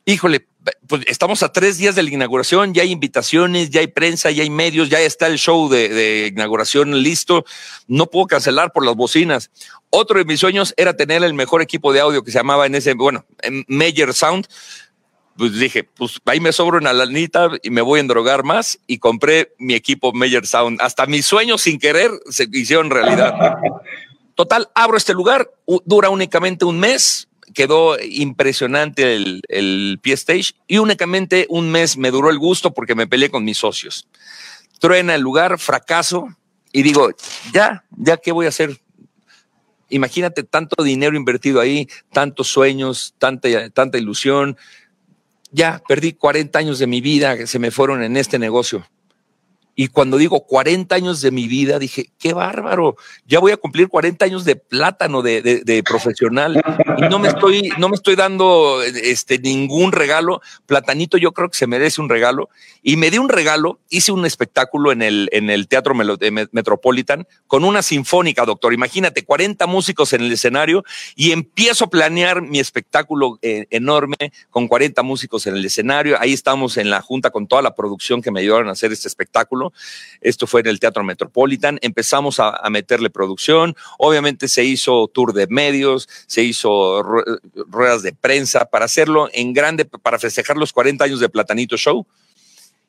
[0.05, 0.47] Híjole,
[0.87, 4.43] pues estamos a tres días de la inauguración, ya hay invitaciones, ya hay prensa, ya
[4.43, 7.45] hay medios, ya está el show de, de, inauguración listo.
[7.89, 9.51] No puedo cancelar por las bocinas.
[9.91, 12.75] Otro de mis sueños era tener el mejor equipo de audio que se llamaba en
[12.75, 13.25] ese, bueno,
[13.67, 14.47] Major Sound.
[15.37, 18.99] Pues dije, pues ahí me sobro una lanita y me voy a endrogar más y
[18.99, 20.81] compré mi equipo Major Sound.
[20.81, 23.57] Hasta mis sueños sin querer se hicieron realidad.
[24.35, 25.51] Total, abro este lugar,
[25.85, 32.31] dura únicamente un mes, quedó impresionante el, el stage y únicamente un mes me duró
[32.31, 34.07] el gusto porque me peleé con mis socios.
[34.79, 36.29] Truena el lugar, fracaso
[36.73, 37.11] y digo,
[37.53, 38.81] ya, ya, ¿qué voy a hacer?
[39.91, 44.57] Imagínate tanto dinero invertido ahí, tantos sueños, tanta, tanta ilusión.
[45.51, 48.87] Ya perdí 40 años de mi vida que se me fueron en este negocio.
[49.75, 53.89] Y cuando digo 40 años de mi vida, dije, qué bárbaro, ya voy a cumplir
[53.89, 56.63] 40 años de plátano de, profesional
[56.99, 60.43] y no me estoy, no me estoy dando este, ningún regalo.
[60.67, 62.51] Platanito yo creo que se merece un regalo
[62.83, 67.65] y me di un regalo, hice un espectáculo en el, en el Teatro Metropolitan con
[67.65, 68.75] una sinfónica, doctor.
[68.75, 70.85] Imagínate, 40 músicos en el escenario
[71.17, 74.17] y empiezo a planear mi espectáculo eh, enorme
[74.51, 76.17] con 40 músicos en el escenario.
[76.21, 79.09] Ahí estamos en la junta con toda la producción que me ayudaron a hacer este
[79.09, 79.62] espectáculo
[80.21, 81.79] esto fue en el Teatro Metropolitan.
[81.83, 83.77] Empezamos a, meterle producción.
[83.99, 89.85] Obviamente se hizo tour de medios, se hizo ruedas de prensa para hacerlo en grande,
[89.85, 92.07] para festejar los 40 años de Platanito Show.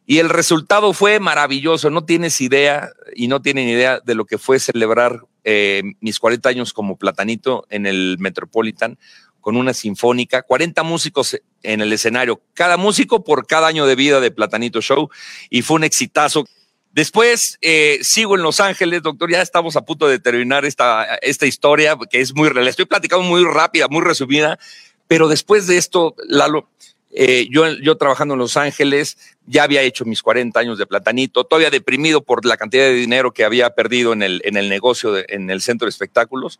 [0.05, 1.89] Y el resultado fue maravilloso.
[1.89, 6.49] No tienes idea y no tienen idea de lo que fue celebrar eh, mis 40
[6.49, 8.97] años como Platanito en el Metropolitan
[9.43, 14.21] con una sinfónica, 40 músicos en el escenario, cada músico por cada año de vida
[14.21, 15.09] de Platanito Show
[15.49, 16.45] y fue un exitazo.
[16.93, 19.29] Después eh, sigo en Los Ángeles, doctor.
[19.31, 22.67] Ya estamos a punto de terminar esta, esta historia que es muy real.
[22.67, 24.59] Estoy platicando muy rápida, muy resumida,
[25.07, 26.69] pero después de esto, Lalo,
[27.09, 31.43] eh, yo, yo trabajando en Los Ángeles, ya había hecho mis 40 años de platanito,
[31.43, 35.15] todavía deprimido por la cantidad de dinero que había perdido en el, en el negocio,
[35.27, 36.59] en el centro de espectáculos.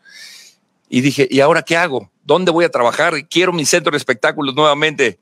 [0.90, 2.12] Y dije, ¿y ahora qué hago?
[2.24, 3.28] ¿Dónde voy a trabajar?
[3.28, 5.20] Quiero mi centro de espectáculos nuevamente.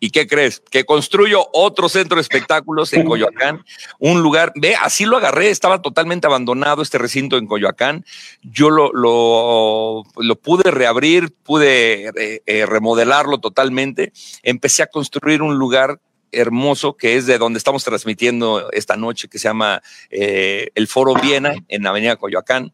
[0.00, 0.60] ¿Y qué crees?
[0.70, 3.64] Que construyo otro centro de espectáculos en Coyoacán,
[3.98, 8.04] un lugar, ve, así lo agarré, estaba totalmente abandonado este recinto en Coyoacán.
[8.42, 14.12] Yo lo, lo, lo pude reabrir, pude eh, eh, remodelarlo totalmente.
[14.42, 19.38] Empecé a construir un lugar hermoso que es de donde estamos transmitiendo esta noche, que
[19.38, 22.72] se llama eh, el Foro Viena en Avenida Coyoacán.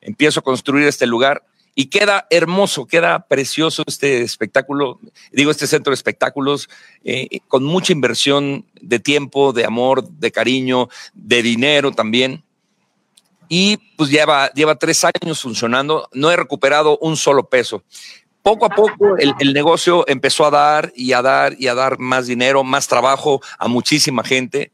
[0.00, 1.42] Empiezo a construir este lugar
[1.74, 4.98] y queda hermoso, queda precioso este espectáculo,
[5.32, 6.68] digo, este centro de espectáculos,
[7.04, 12.42] eh, con mucha inversión de tiempo, de amor, de cariño, de dinero también.
[13.48, 17.82] Y pues lleva, lleva tres años funcionando, no he recuperado un solo peso.
[18.42, 21.98] Poco a poco el, el negocio empezó a dar y a dar y a dar
[21.98, 24.72] más dinero, más trabajo a muchísima gente.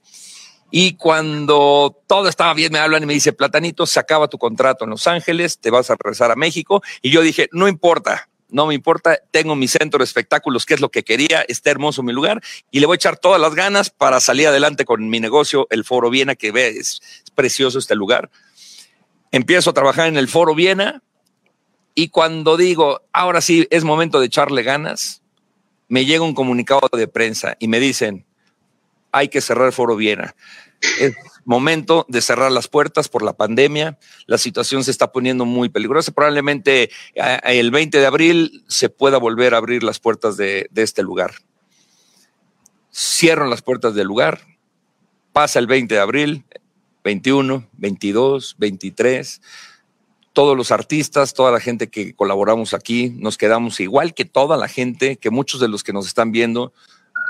[0.79, 4.85] Y cuando todo estaba bien, me hablan y me dice, Platanito, se acaba tu contrato
[4.85, 6.83] en Los Ángeles, te vas a regresar a México.
[7.01, 10.83] Y yo dije, no importa, no me importa, tengo mi centro de espectáculos, que es
[10.83, 13.89] lo que quería, está hermoso mi lugar, y le voy a echar todas las ganas
[13.89, 17.95] para salir adelante con mi negocio, el Foro Viena, que ve, es, es precioso este
[17.95, 18.29] lugar.
[19.33, 21.03] Empiezo a trabajar en el Foro Viena,
[21.95, 25.23] y cuando digo, ahora sí es momento de echarle ganas,
[25.89, 28.27] me llega un comunicado de prensa y me dicen,
[29.11, 30.35] hay que cerrar Foro Viena.
[31.01, 33.99] Es momento de cerrar las puertas por la pandemia.
[34.27, 36.13] La situación se está poniendo muy peligrosa.
[36.13, 40.83] Probablemente eh, el 20 de abril se pueda volver a abrir las puertas de, de
[40.83, 41.35] este lugar.
[42.91, 44.41] Cierran las puertas del lugar.
[45.33, 46.45] Pasa el 20 de abril,
[47.05, 49.41] 21, 22, 23
[50.37, 54.69] todos los artistas, toda la gente que colaboramos aquí, nos quedamos igual que toda la
[54.69, 56.75] gente, que muchos de los que nos están viendo,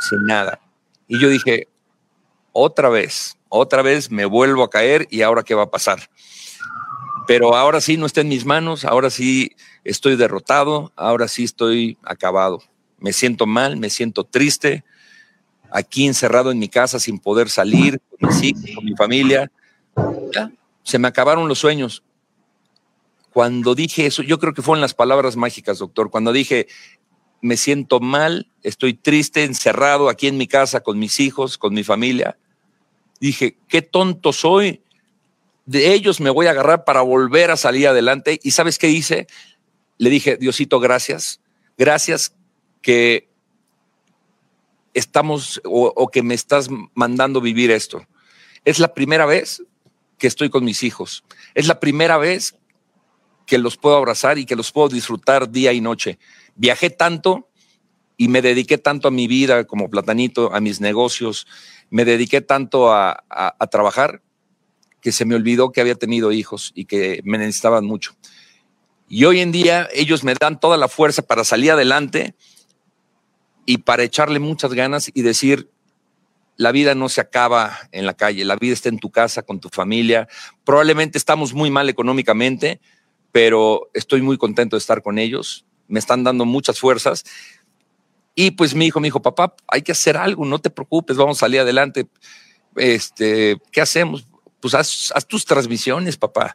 [0.01, 0.59] sin nada.
[1.07, 1.69] Y yo dije,
[2.59, 6.09] otra vez, otra vez me vuelvo a caer y ahora qué va a pasar.
[7.27, 9.51] Pero ahora sí no está en mis manos, ahora sí
[9.85, 12.63] estoy derrotado, ahora sí estoy acabado.
[12.99, 14.85] Me siento mal, me siento triste,
[15.71, 19.53] aquí encerrado en mi casa sin poder salir con mis hijos, con mi familia.
[20.83, 22.05] Se me acabaron los sueños.
[23.35, 26.69] Cuando dije eso, yo creo que fueron las palabras mágicas, doctor, cuando dije,
[27.43, 31.85] me siento mal, estoy triste, encerrado aquí en mi casa con mis hijos, con mi
[31.85, 32.39] familia
[33.21, 34.83] dije, qué tonto soy.
[35.65, 38.39] De ellos me voy a agarrar para volver a salir adelante.
[38.43, 39.27] ¿Y sabes qué hice?
[39.99, 41.41] Le dije, Diosito, gracias.
[41.77, 42.35] Gracias
[42.83, 43.29] que
[44.95, 48.07] estamos o, o que me estás mandando vivir esto.
[48.65, 49.63] Es la primera vez
[50.19, 51.25] que estoy con mis hijos.
[51.55, 52.57] Es la primera vez
[53.47, 56.19] que los puedo abrazar y que los puedo disfrutar día y noche.
[56.57, 57.49] Viajé tanto
[58.17, 61.47] y me dediqué tanto a mi vida como platanito, a mis negocios,
[61.91, 63.25] me dediqué tanto a,
[63.71, 64.23] trabajar
[65.01, 68.17] que se me olvidó que había tenido hijos y que me necesitaban mucho.
[69.09, 72.35] Y hoy en día ellos me dan toda la fuerza para salir adelante
[73.65, 75.71] y para echarle muchas ganas y decir,
[76.57, 79.61] la vida no se acaba en la calle, la vida está en tu casa, con
[79.61, 80.27] tu familia.
[80.65, 82.81] Probablemente estamos muy mal económicamente,
[83.31, 85.67] pero estoy muy contento de estar con ellos.
[85.87, 87.25] Me están dando muchas fuerzas.
[88.39, 91.39] Y pues mi hijo me dijo, papá, hay que hacer algo, no te preocupes, vamos
[91.39, 92.07] a salir adelante.
[92.77, 94.29] Este, ¿qué hacemos?
[94.61, 96.55] Pues haz, tus transmisiones, papá.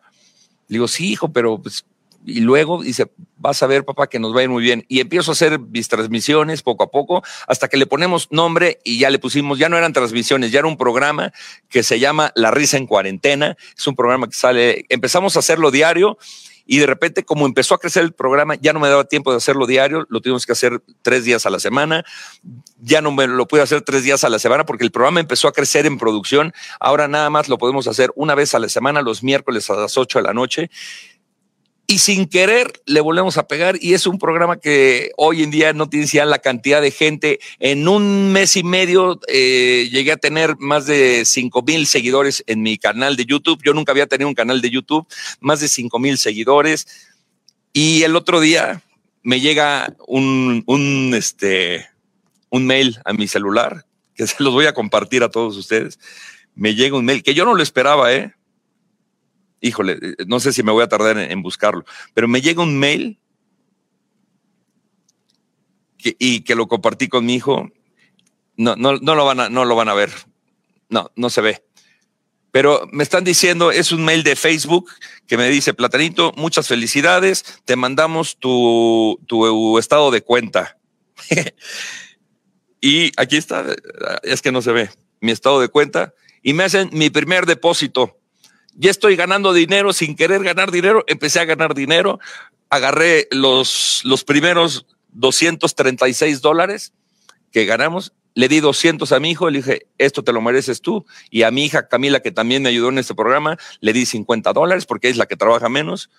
[0.67, 1.83] Le digo, sí, hijo, pero pues
[2.23, 4.85] y luego dice, vas a ver, papá, que nos va a ir muy bien.
[4.87, 8.99] Y empiezo a hacer mis transmisiones poco a poco, hasta que le ponemos nombre y
[8.99, 11.33] ya le pusimos, ya no eran transmisiones, ya era un programa
[11.67, 13.57] que se llama La Risa en Cuarentena.
[13.75, 16.19] Es un programa que sale, empezamos a hacerlo diario
[16.65, 19.37] y de repente como empezó a crecer el programa, ya no me daba tiempo de
[19.37, 22.03] hacerlo diario, lo tuvimos que hacer tres días a la semana,
[22.79, 25.47] ya no me lo pude hacer tres días a la semana porque el programa empezó
[25.47, 29.01] a crecer en producción, ahora nada más lo podemos hacer una vez a la semana,
[29.01, 30.69] los miércoles a las ocho de la noche
[31.91, 35.73] y sin querer le volvemos a pegar y es un programa que hoy en día
[35.73, 37.41] no tiene ya la cantidad de gente.
[37.59, 42.61] En un mes y medio eh, llegué a tener más de 5 mil seguidores en
[42.61, 43.61] mi canal de YouTube.
[43.65, 45.05] Yo nunca había tenido un canal de YouTube,
[45.41, 46.87] más de 5 mil seguidores.
[47.73, 48.81] Y el otro día
[49.21, 51.89] me llega un, un, este,
[52.49, 55.99] un mail a mi celular que se los voy a compartir a todos ustedes.
[56.55, 58.33] Me llega un mail que yo no lo esperaba, ¿eh?
[59.61, 62.77] Híjole, eh, no sé si me voy a tardar en, buscarlo, pero me llega un
[62.77, 63.19] mail
[66.03, 67.69] y que lo compartí con mi hijo.
[68.57, 70.11] No, no, no, lo van a, no lo van a ver.
[70.89, 71.63] No, no se ve.
[72.51, 74.89] Pero me están diciendo, es un mail de Facebook
[75.27, 80.77] que me dice, Platanito, muchas felicidades, te mandamos tu, tu estado de cuenta.
[82.81, 83.65] y aquí está,
[84.23, 84.89] es que no se ve,
[85.21, 88.20] mi estado de cuenta, y me hacen mi primer depósito
[88.73, 92.19] ya estoy ganando dinero sin querer ganar dinero, empecé a ganar dinero,
[92.69, 96.93] agarré los, los primeros 236 dólares
[97.51, 101.05] que ganamos, le di 200 a mi hijo, le dije, esto te lo mereces tú,
[101.29, 104.53] y a mi hija Camila, que también me ayudó en este programa, le di 50
[104.53, 106.09] dólares porque es la que trabaja menos.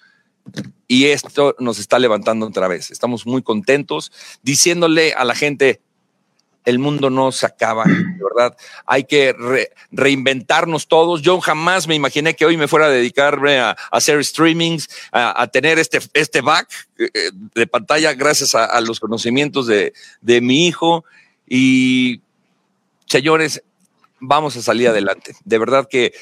[0.88, 2.90] Y esto nos está levantando otra vez.
[2.90, 4.10] Estamos muy contentos
[4.42, 5.80] diciéndole a la gente,
[6.64, 8.56] el mundo no se acaba, de verdad.
[8.86, 9.34] Hay que
[9.90, 11.22] reinventarnos todos.
[11.22, 15.78] Yo jamás me imaginé que hoy me fuera a dedicarme a, hacer streamings, a, tener
[15.78, 21.04] este, este back eh, eh, de pantalla gracias a, los conocimientos de, de mi hijo.
[21.48, 22.20] Y,
[23.06, 23.62] señores,
[24.20, 25.34] vamos a salir adelante.
[25.44, 26.12] De verdad que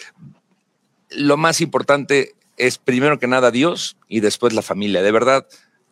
[1.10, 5.02] lo más importante es primero que nada Dios y después la familia.
[5.02, 5.46] De verdad,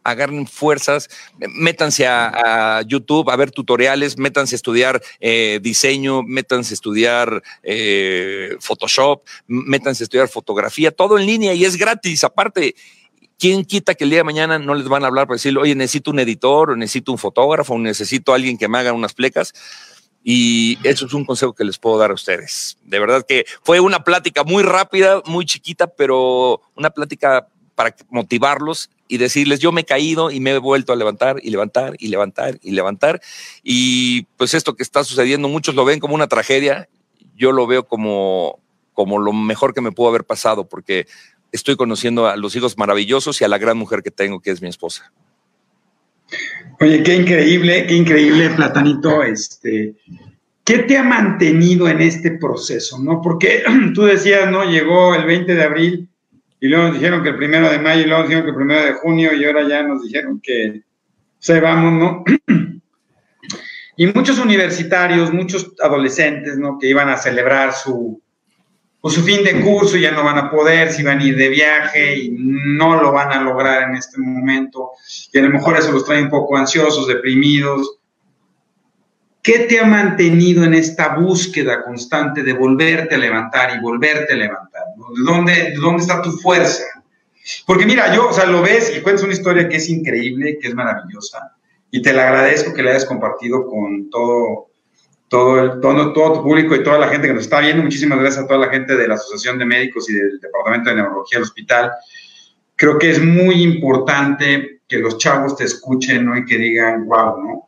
[0.05, 1.09] agarren fuerzas,
[1.39, 8.57] métanse a, YouTube a ver tutoriales, métanse a estudiar eh, diseño, métanse a estudiar eh,
[8.61, 12.25] Photoshop, métanse a estudiar fotografía, todo en línea y es gratis.
[12.25, 12.75] Aparte,
[13.39, 15.75] ¿quién quita que el día de mañana no les van a hablar para decirle, oye,
[15.75, 19.53] necesito un editor, necesito un fotógrafo, necesito alguien que me haga unas plecas?
[20.25, 22.77] Y eso es un consejo que les puedo dar a ustedes.
[22.83, 28.91] De verdad que fue una plática muy rápida, muy chiquita, pero una plática para motivarlos
[29.09, 32.09] y decirles, yo me he caído y me he vuelto a levantar y levantar y
[32.09, 33.21] levantar y levantar.
[33.63, 36.89] Y pues esto que está sucediendo, muchos lo ven como una tragedia,
[37.35, 38.61] yo lo veo como,
[38.93, 41.07] como lo mejor que me pudo haber pasado, porque
[41.51, 44.61] estoy conociendo a los hijos maravillosos y a la gran mujer que tengo, que es
[44.61, 45.13] mi esposa.
[46.81, 49.23] Oye, qué increíble, qué increíble, Platanito.
[49.23, 49.95] Este,
[50.65, 52.99] ¿Qué te ha mantenido en este proceso?
[52.99, 53.23] ¿no?
[53.23, 53.63] Porque
[53.95, 54.65] tú decías, ¿no?
[54.71, 56.09] Llegó el 20 de abril
[56.61, 58.57] y luego nos dijeron que el primero de mayo, y luego nos dijeron que el
[58.57, 60.83] primero de junio, y ahora ya nos dijeron que
[61.39, 62.25] se vamos, ¿no?
[63.97, 66.79] y muchos universitarios, muchos adolescentes, ¿no?
[66.79, 68.21] Que iban a celebrar su,
[69.01, 71.49] pues, su fin de curso, ya no van a poder, si van a ir de
[71.49, 74.91] viaje y no lo van a lograr en este momento,
[75.33, 77.99] y a lo mejor eso los trae un poco ansiosos, deprimidos,
[79.49, 84.37] ¿Qué te ha mantenido en esta búsqueda constante de volverte a levantar y volverte a
[84.37, 84.68] levantar?
[85.15, 86.85] ¿De dónde, dónde está tu fuerza?
[87.67, 90.69] Porque mira, yo, o sea, lo ves y cuentas una historia que es increíble, que
[90.69, 91.57] es maravillosa,
[91.91, 94.69] y te la agradezco que la hayas compartido con todo,
[95.29, 97.83] todo, el, todo, todo tu público y toda la gente que nos está viendo.
[97.83, 100.97] Muchísimas gracias a toda la gente de la Asociación de Médicos y del Departamento de
[100.97, 101.93] Neurología del Hospital.
[102.77, 106.37] Creo que es muy importante que los chavos te escuchen ¿no?
[106.37, 107.68] y que digan, wow, ¿no?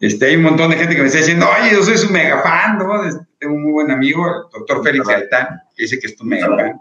[0.00, 2.42] Este, hay un montón de gente que me está diciendo, oye, yo soy su mega
[2.42, 3.02] fan, ¿no?
[3.38, 6.46] Tengo un muy buen amigo, el doctor Félix Gaitán, que dice que es tu mega
[6.46, 6.80] fan.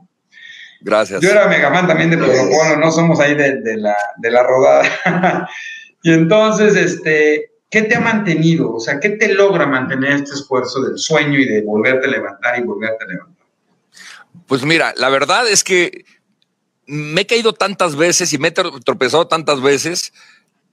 [0.79, 1.21] Gracias.
[1.21, 5.49] Yo era mega fan también de Protocolo, no somos ahí de, la, de la rodada.
[6.03, 8.73] y entonces, este, ¿qué te ha mantenido?
[8.73, 12.57] O sea, ¿qué te logra mantener este esfuerzo del sueño y de volverte a levantar
[12.57, 13.45] y volverte a levantar?
[14.47, 16.05] Pues mira, la verdad es que
[16.85, 20.13] me he caído tantas veces y me he tropezado tantas veces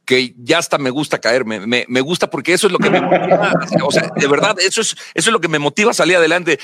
[0.06, 1.66] que ya hasta me gusta caerme.
[1.66, 3.52] Me, me gusta porque eso es lo que me motiva.
[3.84, 6.58] o sea, de verdad, eso es, eso es lo que me motiva a salir adelante.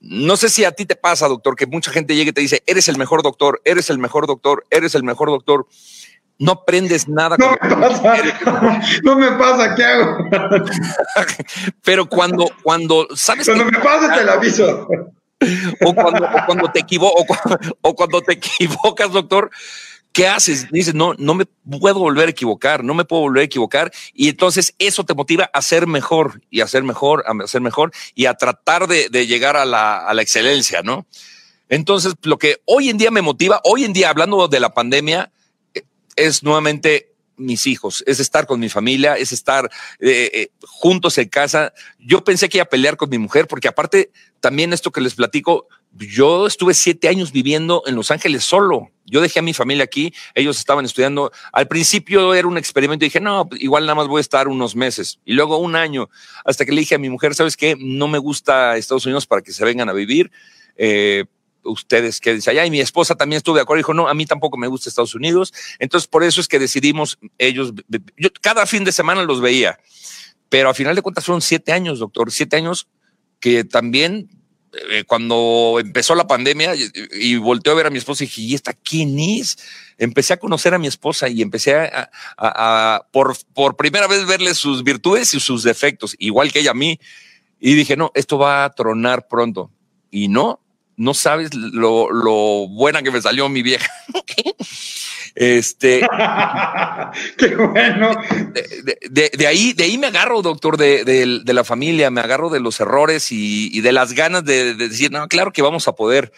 [0.00, 2.62] No sé si a ti te pasa, doctor, que mucha gente llegue y te dice,
[2.66, 5.66] eres el mejor doctor, eres el mejor doctor, eres el mejor doctor.
[6.38, 7.36] No aprendes nada.
[7.36, 8.16] No me pasa,
[9.02, 10.16] no me pasa, ¿qué hago?
[11.84, 14.88] Pero cuando, cuando sabes Cuando me pasa, te lo aviso.
[15.84, 17.12] O cuando, o cuando te equivo,
[17.82, 19.50] o cuando te equivocas, doctor,
[20.18, 20.68] ¿qué haces?
[20.72, 23.92] Dices, no, no me puedo volver a equivocar, no me puedo volver a equivocar.
[24.12, 27.92] Y entonces eso te motiva a ser mejor y a ser mejor, a ser mejor
[28.16, 31.06] y a tratar de, llegar a la, excelencia, ¿no?
[31.68, 35.30] Entonces, lo que hoy en día me motiva, hoy en día, hablando de la pandemia,
[35.72, 35.84] eh,
[36.16, 41.28] es nuevamente mis hijos, es estar con mi familia, es estar eh, eh, juntos en
[41.28, 41.72] casa.
[42.00, 44.10] Yo pensé que iba a pelear con mi mujer, porque aparte,
[44.40, 48.90] también esto que les platico, yo estuve siete años viviendo en Los Ángeles solo.
[49.04, 51.32] Yo dejé a mi familia aquí, ellos estaban estudiando.
[51.52, 55.18] Al principio era un experimento dije, no, igual nada más voy a estar unos meses.
[55.24, 56.10] Y luego un año,
[56.44, 57.76] hasta que le dije a mi mujer, ¿sabes qué?
[57.78, 60.30] No me gusta Estados Unidos para que se vengan a vivir.
[60.76, 61.24] Eh,
[61.62, 62.66] ustedes quédense allá.
[62.66, 63.78] Y mi esposa también estuvo de acuerdo.
[63.78, 65.54] Dijo, no, a mí tampoco me gusta Estados Unidos.
[65.78, 67.72] Entonces, por eso es que decidimos ellos,
[68.16, 69.78] yo cada fin de semana los veía.
[70.48, 72.88] Pero a final de cuentas fueron siete años, doctor, siete años
[73.40, 74.28] que también
[74.90, 78.42] eh, cuando empezó la pandemia y, y, volteé a ver a mi esposa y dije,
[78.42, 79.58] ¿y esta quién es?
[79.96, 84.26] Empecé a conocer a mi esposa y empecé a, a, a por, por primera vez
[84.26, 87.00] verle sus virtudes y sus defectos, igual que ella a mí.
[87.60, 89.70] Y dije, no, esto va a tronar pronto.
[90.10, 90.60] Y no,
[90.96, 93.90] no sabes lo, lo buena que me salió mi vieja.
[95.40, 96.00] Este.
[97.38, 98.10] Qué bueno.
[98.52, 102.50] De, de, de, ahí, de ahí me agarro, doctor, de, de, la familia, me agarro
[102.50, 105.92] de los errores y, y de las ganas de, decir, no, claro que vamos a
[105.92, 106.32] poder.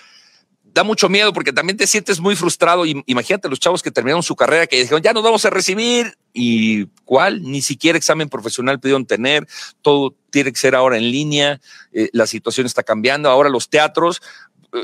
[0.75, 2.85] Da mucho miedo porque también te sientes muy frustrado.
[2.85, 6.19] Y, imagínate los chavos que terminaron su carrera que dijeron, ya nos vamos a recibir.
[6.35, 7.43] ¿Y cuál?
[7.43, 9.49] Ni siquiera examen profesional pudieron tener.
[9.81, 11.59] Todo tiene que ser ahora en línea.
[11.95, 13.31] Eh, la situación está cambiando.
[13.31, 14.21] Ahora los teatros,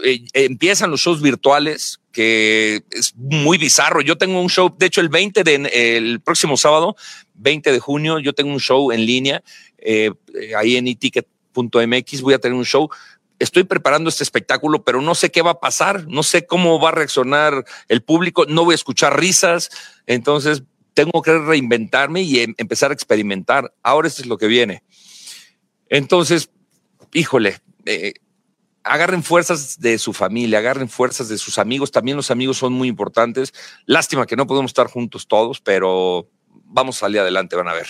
[0.05, 4.01] eh, empiezan los shows virtuales, que es muy bizarro.
[4.01, 6.97] Yo tengo un show, de hecho, el 20 de próximo sábado,
[7.35, 9.43] 20 de junio, yo tengo un show en línea,
[9.79, 10.11] eh,
[10.57, 12.89] ahí en eticket.mx, voy a tener un show.
[13.39, 16.89] Estoy preparando este espectáculo, pero no sé qué va a pasar, no sé cómo va
[16.89, 19.71] a reaccionar el público, no voy a escuchar risas,
[20.07, 20.63] entonces
[20.95, 23.75] tengo que reinventarme y em empezar a experimentar.
[23.83, 24.83] Ahora esto es lo que viene.
[25.91, 26.49] Entonces,
[27.13, 28.15] híjole, eh,
[28.87, 31.91] agarren fuerzas de su familia, agarren fuerzas de sus amigos.
[31.91, 33.53] También los amigos son muy importantes.
[33.85, 36.29] Lástima que no podemos estar juntos todos, pero
[36.65, 37.87] vamos a salir adelante, van a ver.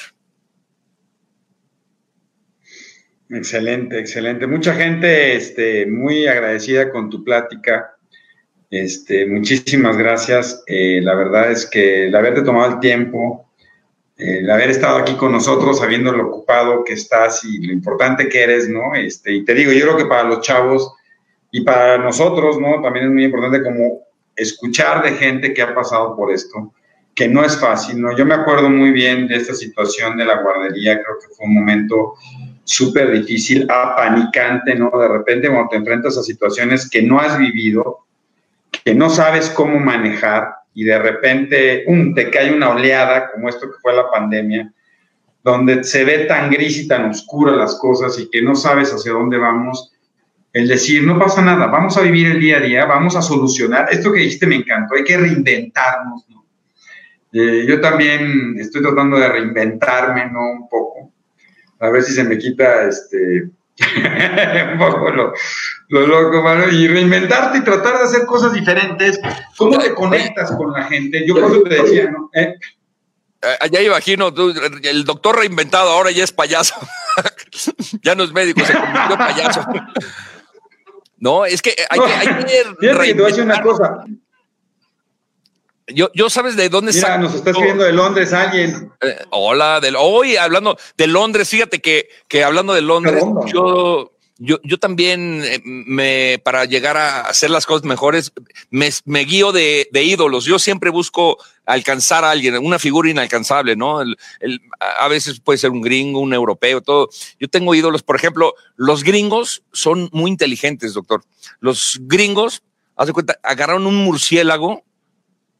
[3.28, 4.47] Excelente, excelente.
[4.47, 7.97] Mucha gente este, muy agradecida con tu plática.
[8.70, 10.62] Este, muchísimas gracias.
[10.66, 13.45] Eh, la verdad es que el haberte tomado el tiempo,
[14.17, 18.43] el haber estado aquí con nosotros, sabiendo lo ocupado que estás y lo importante que
[18.43, 18.95] eres, ¿no?
[18.95, 20.95] Este, y te digo, yo creo que para los chavos
[21.51, 22.81] y para nosotros, ¿no?
[22.81, 26.73] También es muy importante como escuchar de gente que ha pasado por esto,
[27.14, 28.17] que no es fácil, ¿no?
[28.17, 31.55] Yo me acuerdo muy bien de esta situación de la guardería, creo que fue un
[31.55, 32.14] momento
[32.64, 34.91] súper difícil, apanicante, ¿no?
[34.99, 38.07] De repente cuando te enfrentas a situaciones que no has vivido,
[38.85, 43.66] que no sabes cómo manejar, y de repente um, te cae una oleada como esto
[43.66, 44.70] que fue la pandemia,
[45.43, 49.12] donde se ve tan gris y tan oscura las cosas y que no sabes hacia
[49.12, 49.91] dónde vamos,
[50.53, 53.89] el decir, no pasa nada, vamos a vivir el día a día, vamos a solucionar.
[53.91, 56.27] Esto que dijiste me encantó, hay que reinventarnos.
[56.29, 56.45] ¿no?
[57.33, 60.41] Eh, yo también estoy tratando de reinventarme, ¿no?
[60.53, 61.11] Un poco,
[61.81, 63.49] a ver si se me quita este,
[64.72, 65.33] un poco lo,
[65.89, 69.20] lo loco, mano, y reinventarte y tratar de hacer cosas diferentes.
[69.57, 71.27] ¿Cómo te conectas con la gente?
[71.27, 72.31] Yo por eso te decía, ¿no?
[72.33, 72.55] ¿Eh?
[73.43, 74.53] Eh, ya imagino, tú,
[74.83, 76.74] el doctor reinventado ahora ya es payaso.
[78.03, 79.66] ya no es médico, se convirtió en payaso.
[81.18, 82.45] no, es que hay que, hay
[82.81, 83.45] que reinventar.
[83.45, 84.05] una cosa.
[85.89, 88.91] Yo, yo sabes de dónde Mira, nos está escribiendo de Londres alguien.
[89.01, 94.59] Eh, hola, de, hoy hablando de Londres, fíjate que, que hablando de Londres, yo, yo,
[94.64, 98.32] yo también eh, me, para llegar a hacer las cosas mejores,
[98.68, 100.45] me, me guío de, de, ídolos.
[100.45, 104.03] Yo siempre busco alcanzar a alguien, una figura inalcanzable, ¿no?
[104.03, 107.11] El, el, a veces puede ser un gringo, un europeo, todo.
[107.39, 111.22] Yo tengo ídolos, por ejemplo, los gringos son muy inteligentes, doctor.
[111.61, 112.64] Los gringos,
[112.97, 114.82] haz de cuenta, agarraron un murciélago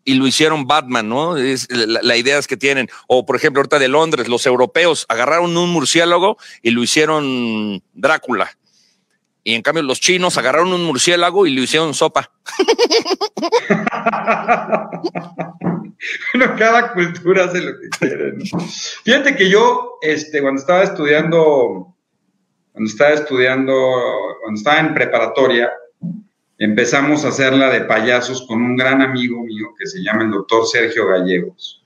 [0.07, 1.37] y lo hicieron Batman, ¿no?
[1.37, 2.89] Es la, la, idea es que tienen.
[3.09, 8.57] O, por ejemplo, ahorita de Londres, los europeos agarraron un murciélago y lo hicieron Drácula.
[9.43, 12.31] Y en cambio, los chinos agarraron un murciélago y lo hicieron sopa.
[16.35, 18.35] bueno, cada cultura hace lo que quiere.
[19.05, 21.97] Fíjate que yo, este, cuando estaba estudiando,
[22.73, 23.75] cuando estaba estudiando,
[24.43, 25.71] cuando estaba en preparatoria,
[26.59, 30.67] empezamos a hacerla de payasos con un gran amigo mío que se llama el doctor
[30.67, 31.83] Sergio Gallegos.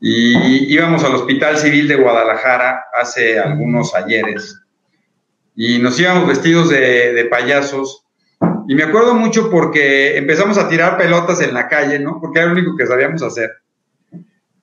[0.00, 4.60] Y íbamos al Hospital Civil de Guadalajara hace algunos ayeres
[5.56, 8.04] y nos íbamos vestidos de, payasos.
[8.68, 12.20] Y me acuerdo mucho porque empezamos a tirar pelotas en la calle, ¿no?
[12.20, 13.52] Porque era lo único que sabíamos hacer.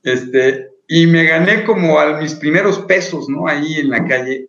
[0.03, 3.47] Este, y me gané como a mis primeros pesos, ¿no?
[3.47, 4.47] Ahí en la calle.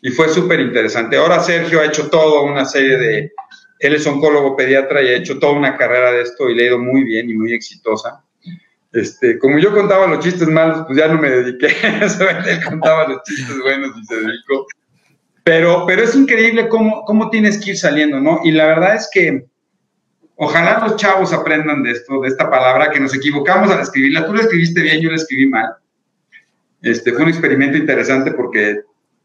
[0.00, 1.16] Y fue súper interesante.
[1.16, 3.32] Ahora Sergio ha hecho toda una serie de...
[3.78, 6.66] Él es oncólogo pediatra y ha hecho toda una carrera de esto y le ha
[6.68, 8.24] ido muy bien y muy exitosa.
[8.92, 11.66] Este, como yo contaba los chistes malos, pues ya no me dediqué.
[12.48, 14.66] Él contaba los chistes buenos y se dedicó.
[15.42, 18.40] Pero, pero es increíble cómo, cómo tienes que ir saliendo, ¿no?
[18.44, 19.44] Y la verdad es que
[20.36, 24.26] ojalá los chavos aprendan de esto, de esta palabra, que nos equivocamos al escribirla.
[24.26, 25.74] Tú la escribiste bien, yo la escribí mal.
[26.80, 28.82] Este, fue un experimento interesante porque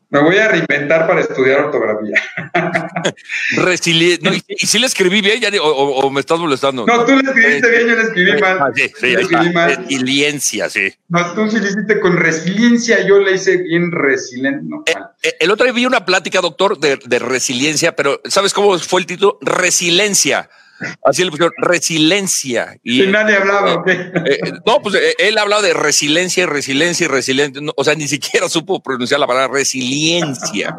[0.09, 2.15] me voy a reinventar para estudiar ortografía.
[3.57, 6.85] Resili no, y, y, si le escribí bien ya, o, o, me estás molestando.
[6.85, 8.57] No, tú le escribiste bien, yo le escribí mal.
[8.59, 9.75] Ah, sí, sí, le escribí mal.
[9.75, 10.93] Resiliencia, sí.
[11.09, 14.63] No, tú sí le hiciste con resiliencia, yo le hice bien resiliente.
[14.63, 14.83] No,
[15.21, 19.01] eh, el otro día vi una plática, doctor, de, de resiliencia, pero ¿sabes cómo fue
[19.01, 19.37] el título?
[19.41, 20.49] Resiliencia.
[21.03, 22.77] Así le pusieron resiliencia.
[22.83, 23.89] Y, y nadie hablaba, ¿ok?
[24.29, 27.61] Eh, no, pues eh, él hablaba de resiliencia y resiliencia y resiliencia.
[27.61, 30.77] No, o sea, ni siquiera supo pronunciar la palabra resiliencia.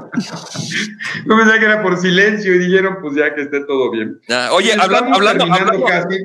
[1.26, 4.20] Yo pensaba que era por silencio y dijeron, pues ya que esté todo bien.
[4.28, 6.18] Ah, oye, hablando, hablando, hablando casi.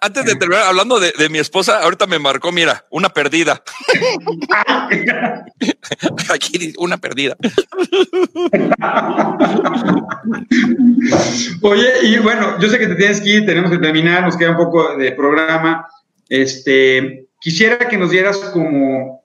[0.00, 3.62] antes de terminar, hablando de, de, mi esposa, ahorita me marcó, mira, una perdida.
[6.32, 7.36] Aquí, una perdida.
[11.62, 14.56] Oye, y bueno, yo sé que te tienes que tenemos que terminar, nos queda un
[14.56, 15.86] poco de programa.
[16.28, 19.22] Este, quisiera que nos dieras como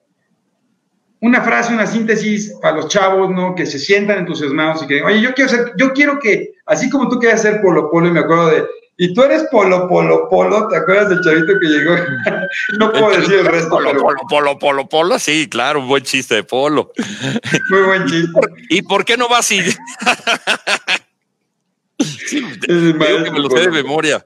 [1.20, 3.54] una frase, una síntesis para los chavos, ¿no?
[3.54, 7.08] Que se sientan entusiasmados y que, oye, yo quiero ser, yo quiero que, así como
[7.08, 8.64] tú quieres ser polo polo, y me acuerdo de,
[8.96, 11.94] y tú eres polo polo polo, ¿te acuerdas del chavito que llegó?
[12.78, 13.70] no puedo decir el resto.
[13.70, 14.02] Polo, pero...
[14.02, 16.92] polo, polo, polo, polo, sí, claro, un buen chiste de polo.
[17.70, 18.40] Muy buen chiste.
[18.70, 19.62] ¿Y por qué no vas y
[22.00, 24.24] Sí, digo que me lo sé de memoria.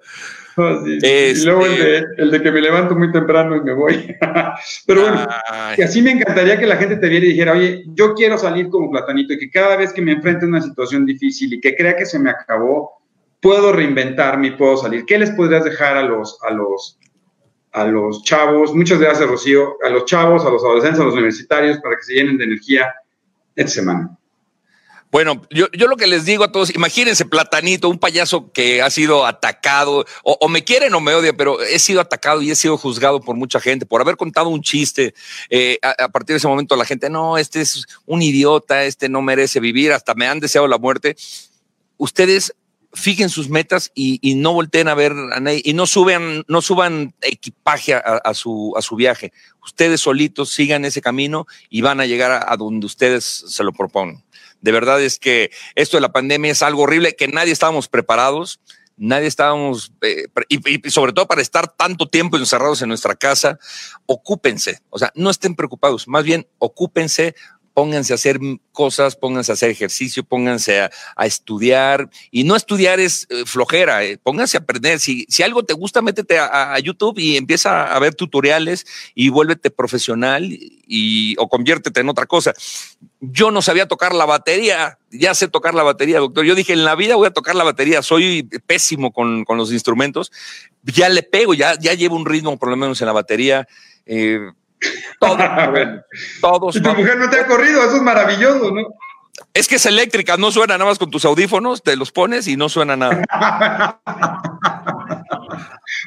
[0.55, 0.99] Sí.
[1.03, 1.31] este...
[1.41, 4.17] Y luego el de, el de, que me levanto muy temprano y me voy.
[4.87, 5.83] Pero bueno, Ay.
[5.83, 8.91] así me encantaría que la gente te viera y dijera, oye, yo quiero salir como
[8.91, 11.97] platanito y que cada vez que me enfrente a una situación difícil y que crea
[11.97, 13.03] que se me acabó,
[13.41, 15.05] puedo reinventarme y puedo salir.
[15.05, 16.99] ¿Qué les podrías dejar a los, a los,
[17.73, 18.75] a los chavos?
[18.75, 19.77] Muchas gracias, Rocío.
[19.85, 22.95] A los chavos, a los adolescentes, a los universitarios, para que se llenen de energía
[23.57, 24.17] esta semana.
[25.15, 28.91] Bueno, yo, yo, lo que les digo a todos, imagínense Platanito, un payaso que ha
[28.91, 32.77] sido atacado, o, me quieren o me odian, pero he sido atacado y he sido
[32.77, 35.15] juzgado por mucha gente por haber contado un chiste.
[35.51, 39.23] Eh, a, partir de ese momento la gente, no, este es un idiota, este no
[39.23, 41.15] merece vivir, hasta me han deseado la muerte.
[41.97, 42.53] Ustedes
[42.93, 47.15] fijen sus metas y, no volteen a ver a nadie y no suban, no suban
[47.21, 49.33] equipaje a, su, a su viaje.
[49.63, 54.24] Ustedes solitos sigan ese camino y van a llegar a donde ustedes se lo proponen.
[54.65, 58.61] De verdad es que esto de la pandemia es algo horrible, que nadie estábamos preparados,
[58.97, 63.59] nadie estábamos, eh, y, y, sobre todo para estar tanto tiempo encerrados en nuestra casa,
[64.07, 67.35] ocúpense, o sea, no estén preocupados, más bien ocúpense,
[67.75, 68.39] pónganse a hacer
[68.73, 70.91] cosas, pónganse a hacer ejercicio, pónganse a,
[71.27, 72.09] estudiar.
[72.31, 75.01] Y no estudiar es eh, flojera, eh, pónganse a aprender.
[75.01, 79.29] Si, si algo te gusta, métete a, a, YouTube y empieza a ver tutoriales y
[79.29, 80.45] vuélvete profesional
[80.87, 82.55] y, o conviértete en otra cosa.
[83.21, 86.45] Yo no sabía tocar la batería, ya sé tocar la batería, doctor.
[86.45, 89.73] Yo dije, en la vida voy a tocar la batería, soy pésimo con, con los
[89.73, 90.31] instrumentos.
[90.85, 93.67] Ya le pego, ya, ya llevo un ritmo por lo menos en la batería.
[94.07, 94.39] Eh,
[95.21, 95.39] todo,
[96.41, 96.77] todos.
[96.77, 98.83] Y tu mujer no te ha corrido, eso es maravilloso, ¿no?
[99.53, 102.57] Es que es eléctrica, no suena nada más con tus audífonos, te los pones y
[102.57, 103.23] no suena nada.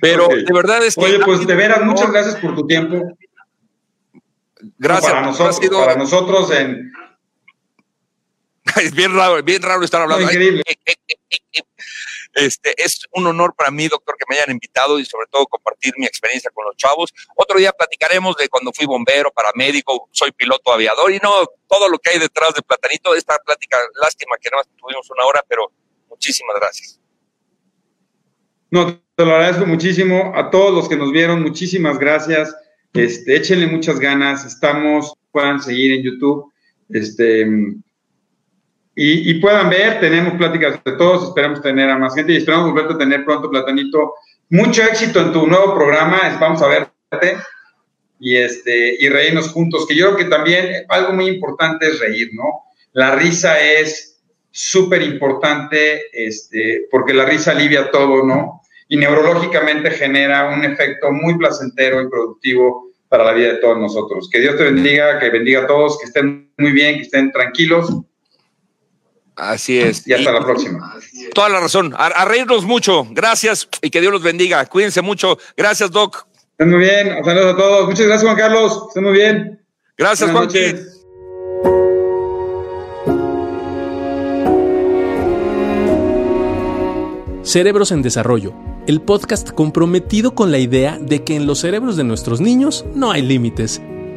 [0.01, 0.43] Pero okay.
[0.43, 1.05] de verdad es que.
[1.05, 3.18] Oye, pues de veras, muchas gracias por tu tiempo.
[4.78, 5.11] Gracias.
[5.11, 5.80] para, nosotros, sido...
[5.80, 6.91] para nosotros en.
[8.82, 10.26] Es bien raro, bien raro estar hablando.
[10.26, 10.63] No, increíble.
[12.38, 15.95] Este, es un honor para mí, doctor, que me hayan invitado y sobre todo compartir
[15.97, 17.11] mi experiencia con los chavos.
[17.35, 21.31] Otro día platicaremos de cuando fui bombero, paramédico, soy piloto aviador y no
[21.67, 23.15] todo lo que hay detrás de Platanito.
[23.15, 25.71] Esta plática, lástima que no tuvimos una hora, pero
[26.11, 26.99] muchísimas gracias.
[28.69, 30.33] No, te lo agradezco muchísimo.
[30.35, 32.55] A todos los que nos vieron, muchísimas gracias.
[32.93, 34.45] Este, échenle muchas ganas.
[34.45, 36.53] Estamos, puedan seguir en YouTube.
[36.89, 37.47] Este,
[38.99, 42.95] y, puedan ver, tenemos pláticas de todos, esperamos tener a más gente y esperamos volverte
[42.95, 44.15] a tener pronto, Platanito.
[44.49, 47.37] Mucho éxito en tu nuevo programa, vamos a verte
[48.19, 52.29] y, este, y reírnos juntos, que yo creo que también algo muy importante es reír,
[52.33, 52.63] ¿no?
[52.93, 54.19] La risa es
[54.49, 58.63] súper importante este, porque la risa alivia todo, ¿no?
[58.89, 64.27] Y neurológicamente genera un efecto muy placentero y productivo para la vida de todos nosotros.
[64.31, 67.91] Que Dios te bendiga, que bendiga a todos, que estén muy bien, que estén tranquilos
[69.38, 70.05] Así es.
[70.07, 70.99] Y hasta la próxima.
[71.33, 71.93] Toda la razón.
[71.95, 73.07] A, reírnos mucho.
[73.11, 74.65] Gracias y que Dios los bendiga.
[74.65, 75.38] Cuídense mucho.
[75.55, 76.25] Gracias, Doc.
[76.51, 77.23] Estén muy bien.
[77.23, 77.88] Saludos a todos.
[77.88, 78.85] Muchas gracias, Juan Carlos.
[78.88, 79.61] Estén muy bien.
[79.95, 80.49] Gracias, Juan.
[87.43, 88.53] Cerebros en Desarrollo,
[88.88, 93.11] el podcast comprometido con la idea de que en los cerebros de nuestros niños no
[93.11, 93.81] hay límites